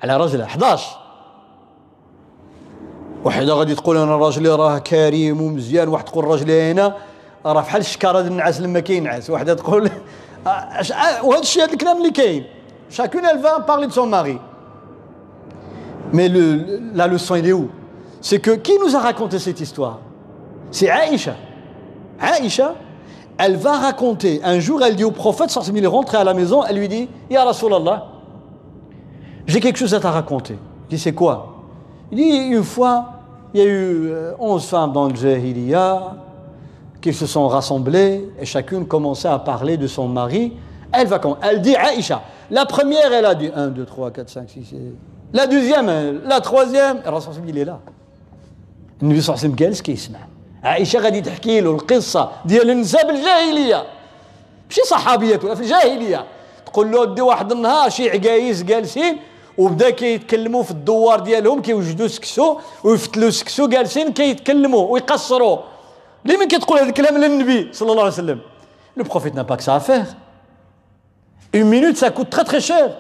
[0.04, 1.05] على راجلها 11
[3.25, 6.95] وحده غادي تقول انا راجلي راه كريم ومزيان واحد تقول راجلي هنا
[7.47, 9.91] راه بحال الشكاره النعاس لما كينعس واحده تقول
[11.25, 12.45] وهذا الشيء هذا الكلام اللي كاين
[12.91, 14.39] chacune elle va parler de son mari
[16.13, 17.69] mais le, la leçon elle est où
[18.21, 19.99] c'est que qui nous a raconté cette histoire
[20.71, 21.35] c'est Aïcha
[22.21, 22.75] Aïcha,
[23.39, 26.63] elle va raconter, un jour elle dit au prophète, il est rentré à la maison,
[26.65, 28.07] elle lui dit, Ya Rasulallah,
[29.47, 30.59] j'ai quelque chose à te raconter.
[30.89, 31.65] Il dit, c'est quoi
[32.13, 33.14] Il dit, une fois,
[33.55, 36.15] il y a eu euh, onze femmes dans le Jahiliya
[37.01, 40.53] qui se sont rassemblées et chacune commençait à parler de son mari.
[40.93, 42.23] Elle va Elle dit Aïcha.
[42.51, 44.79] La première, elle a dit 1, 2, 3, 4, 5, 6, 7.
[45.33, 47.81] La deuxième, la troisième, Rasul il est là.
[49.03, 50.19] النبي صلى الله عليه وسلم جالس كيسمع
[50.65, 53.85] عائشه غادي تحكي له القصه ديال النساء بالجاهليه
[54.69, 56.25] ماشي صحابيات ولا في الجاهليه
[56.67, 59.17] تقول له دي واحد النهار شي عقايس جالسين
[59.59, 65.59] وبدا كيتكلموا في الدوار ديالهم كيوجدوا سكسو ويفتلوا سكسو جالسين كيتكلموا ويقصروا
[66.25, 68.41] لمن كتقول هذا الكلام للنبي صلى الله عليه وسلم
[68.97, 70.07] Le prophète n'a pas que ça à faire.
[71.53, 72.97] Une minute, ça coûte très très cher.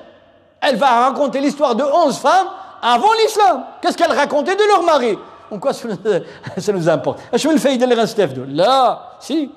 [0.60, 2.46] Elle va raconter l'histoire de 11 femmes
[2.80, 3.64] avant l'islam.
[3.80, 5.18] Qu'est-ce qu'elle racontait de leur mari
[5.50, 9.50] En quoi ça nous importe اش من الفائده اللي غنستافدوا لا سي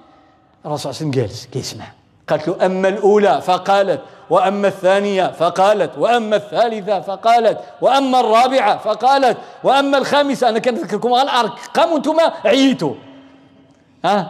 [0.66, 1.86] الرسول صلى الله عليه وسلم جالس كيسمع
[2.29, 4.01] قالت له اما الاولى فقالت
[4.31, 11.93] واما الثانية فقالت واما الثالثه فقالت واما الرابعه فقالت واما الخامسه أنا كنذكركم على الارقام
[11.93, 12.95] وأنتم عييتوا
[14.05, 14.27] ها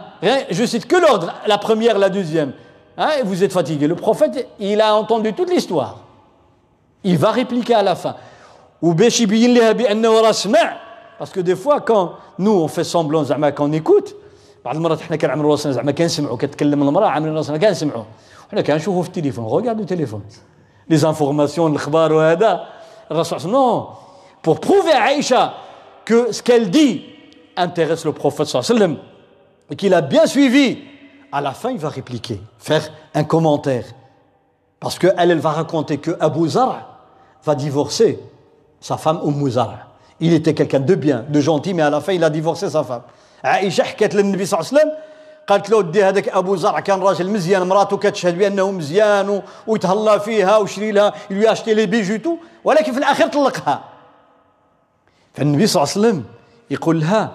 [0.51, 2.53] je cite que l'ordre la première la deuxième
[2.97, 5.97] hein, et vous êtes fatigué le prophète il a entendu toute l'histoire
[7.03, 8.15] il va répliquer à la fin
[8.81, 10.77] وباش يبين لها بانه راه سمع
[11.33, 14.15] que des fois, quand nous, on fait semblant زعما qu'on écoute
[14.68, 18.04] بعض المرات احنا كنعملوا راسنا زعما كنسمعوا كتكلم المراه عاملين راسنا كنسمعوا
[18.52, 20.22] حنا كنشوفوا في التليفون غوغاردو التليفون
[20.88, 22.66] لي زانفورماسيون الاخبار وهذا
[23.10, 23.88] الرسول نو
[24.46, 25.54] pour prouver à Aïcha
[26.04, 27.02] que ce qu'elle dit
[27.56, 28.98] intéresse le prophète sallallahu alayhi wa sallam
[29.70, 30.78] et qu'il a bien suivi
[31.32, 33.86] à la fin il va répliquer faire un commentaire
[34.80, 37.00] parce que elle elle va raconter que Abu Zar
[37.42, 38.18] va divorcer
[38.80, 39.88] sa femme Umm Zar
[40.20, 42.84] il était quelqu'un de bien de gentil mais à la fin il a divorcé sa
[42.84, 43.02] femme
[43.43, 44.97] عائشة حكت للنبي صلى الله عليه وسلم
[45.47, 50.57] قالت له دي هذاك أبو زرع كان راجل مزيان مراته كتشهد بأنه مزيان ويتهلا فيها
[50.57, 53.83] وشري لها اشتي لي بيجو تو ولكن في الاخير طلقها
[55.33, 56.23] فالنبي صلى الله عليه وسلم
[56.69, 57.31] يقول لها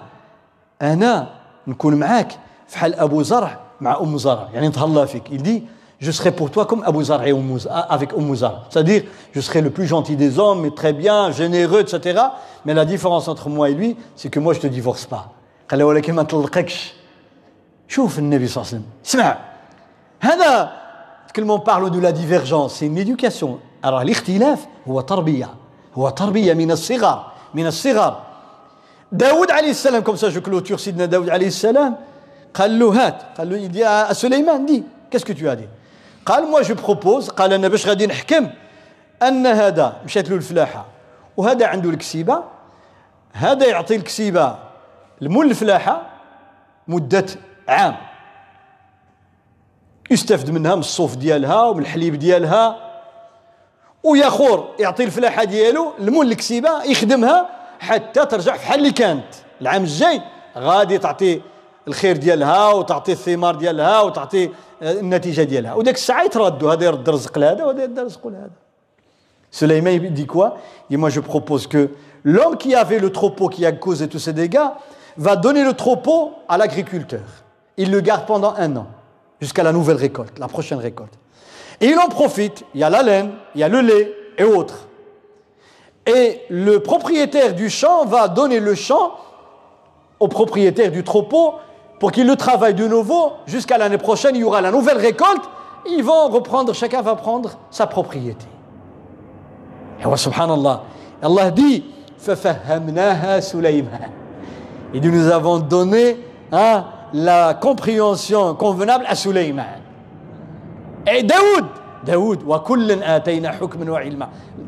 [0.81, 1.29] أنا
[1.67, 2.31] نكون معاك
[2.67, 5.63] في حال أبو زرع مع أم زرع يعني نتهلا فيك يدي
[5.99, 7.33] je serai pour toi comme Abu Zar et
[7.89, 8.35] avec Umm.
[8.35, 12.21] C'est-à-dire, je serai le plus gentil des hommes, mais très bien, généreux, etc.
[12.65, 15.31] Mais la différence entre moi et lui, c'est que moi, je ne te divorce pas.
[15.69, 16.93] قال له ولكن ما نطلقكش
[17.87, 18.91] شوف النبي صلى الله عليه وسلم.
[19.05, 19.37] اسمع
[20.19, 20.71] هذا
[21.35, 23.59] كلمة parle de la divergence c'est une éducation.
[23.83, 25.49] Alors الاختلاف هو تربية
[25.95, 28.21] هو تربية من الصغر من الصغر.
[29.11, 31.95] داود عليه السلام comme ça je clôture سيدنا داود عليه السلام
[32.53, 33.21] قال له هات.
[33.37, 35.69] قال له dis qu'est-ce que tu as dit
[36.25, 38.49] قال moi je propose قال أنا باش غادي نحكم
[39.23, 40.85] أن هذا مشات له الفلاحة
[41.37, 42.43] وهذا عنده الكسيبة
[43.33, 44.64] هذا يعطي الكسيبة.
[45.21, 46.09] المول الفلاحة
[46.87, 47.25] مدة
[47.67, 47.95] عام.
[50.11, 52.77] يستفد منها من الصوف ديالها ومن الحليب ديالها.
[54.03, 59.27] وياخور يعطي الفلاحة ديالو المول الكسيبة يخدمها حتى ترجع في حال اللي كانت.
[59.61, 60.21] العام الجاي
[60.57, 61.41] غادي تعطي
[61.87, 64.49] الخير ديالها وتعطي الثمار ديالها وتعطي
[64.81, 65.73] النتيجة ديالها.
[65.73, 68.65] وداك الساعة يتردوا هذا يرد الرزق لهذا وهذا يرد الرزق لهذا.
[69.51, 70.57] Suleiman dit quoi?
[70.89, 71.89] Il dit Moi je propose que
[72.25, 74.27] l'homme qui avait le troupeau qui a causé tous
[75.17, 77.21] va donner le troupeau à l'agriculteur.
[77.77, 78.87] Il le garde pendant un an,
[79.39, 81.13] jusqu'à la nouvelle récolte, la prochaine récolte.
[81.81, 82.63] Et il en profite.
[82.73, 84.87] Il y a la laine, il y a le lait et autres.
[86.05, 89.15] Et le propriétaire du champ va donner le champ
[90.19, 91.55] au propriétaire du troupeau
[91.99, 94.35] pour qu'il le travaille de nouveau jusqu'à l'année prochaine.
[94.35, 95.43] Il y aura la nouvelle récolte.
[95.87, 98.45] Ils vont reprendre, chacun va prendre sa propriété.
[99.99, 100.83] Et subhanallah,
[101.21, 101.83] Allah dit
[104.95, 106.17] Il dit nous avons donné
[106.53, 109.65] hein, la compréhension convenable à Suleiman.
[111.05, 111.65] Et Daoud,
[112.05, 112.39] Daoud,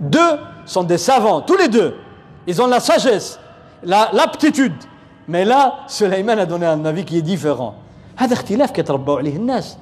[0.02, 0.20] Deux
[0.66, 1.96] sont des savants, tous les deux.
[2.46, 3.40] Ils ont la sagesse,
[3.84, 4.74] l'aptitude.
[5.30, 7.76] Mais là, Suleiman a donné un avis qui est différent.
[8.18, 9.78] هذا اختلاف كيتربوا عليه الناس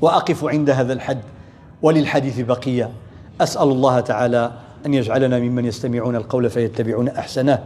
[0.00, 1.20] وأقف عند هذا الحد
[1.82, 2.90] وللحديث بقية
[3.40, 4.52] أسأل الله تعالى
[4.86, 7.58] أن يجعلنا ممن يستمعون القول فيتبعون أحسنه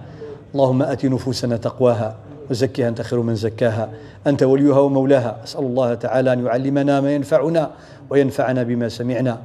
[0.56, 2.16] اللهم آت نفوسنا تقواها
[2.50, 3.88] وزكها أنت خير من زكاها.
[4.26, 5.44] أنت وليها ومولاها.
[5.44, 7.70] أسأل الله تعالى أن يعلمنا ما ينفعنا
[8.10, 9.38] وينفعنا بما سمعنا.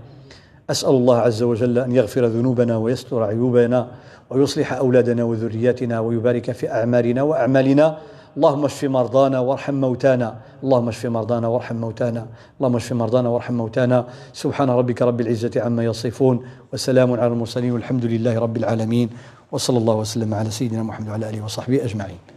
[0.69, 3.87] أسأل الله عز وجل أن يغفر ذنوبنا ويستر عيوبنا
[4.29, 7.97] ويصلح أولادنا وذرياتنا ويبارك في أعمالنا وأعمالنا.
[8.37, 10.35] اللهم اشف مرضانا وارحم موتانا.
[10.63, 12.25] اللهم اشف مرضانا وارحم موتانا.
[12.57, 14.05] اللهم اشف مرضانا وارحم موتانا.
[14.33, 16.39] سبحان ربك رب العزة عما يصفون.
[16.73, 19.09] وسلام على المرسلين والحمد لله رب العالمين.
[19.51, 22.30] وصلى الله وسلم على سيدنا محمد وعلى آله وصحبه أجمعين.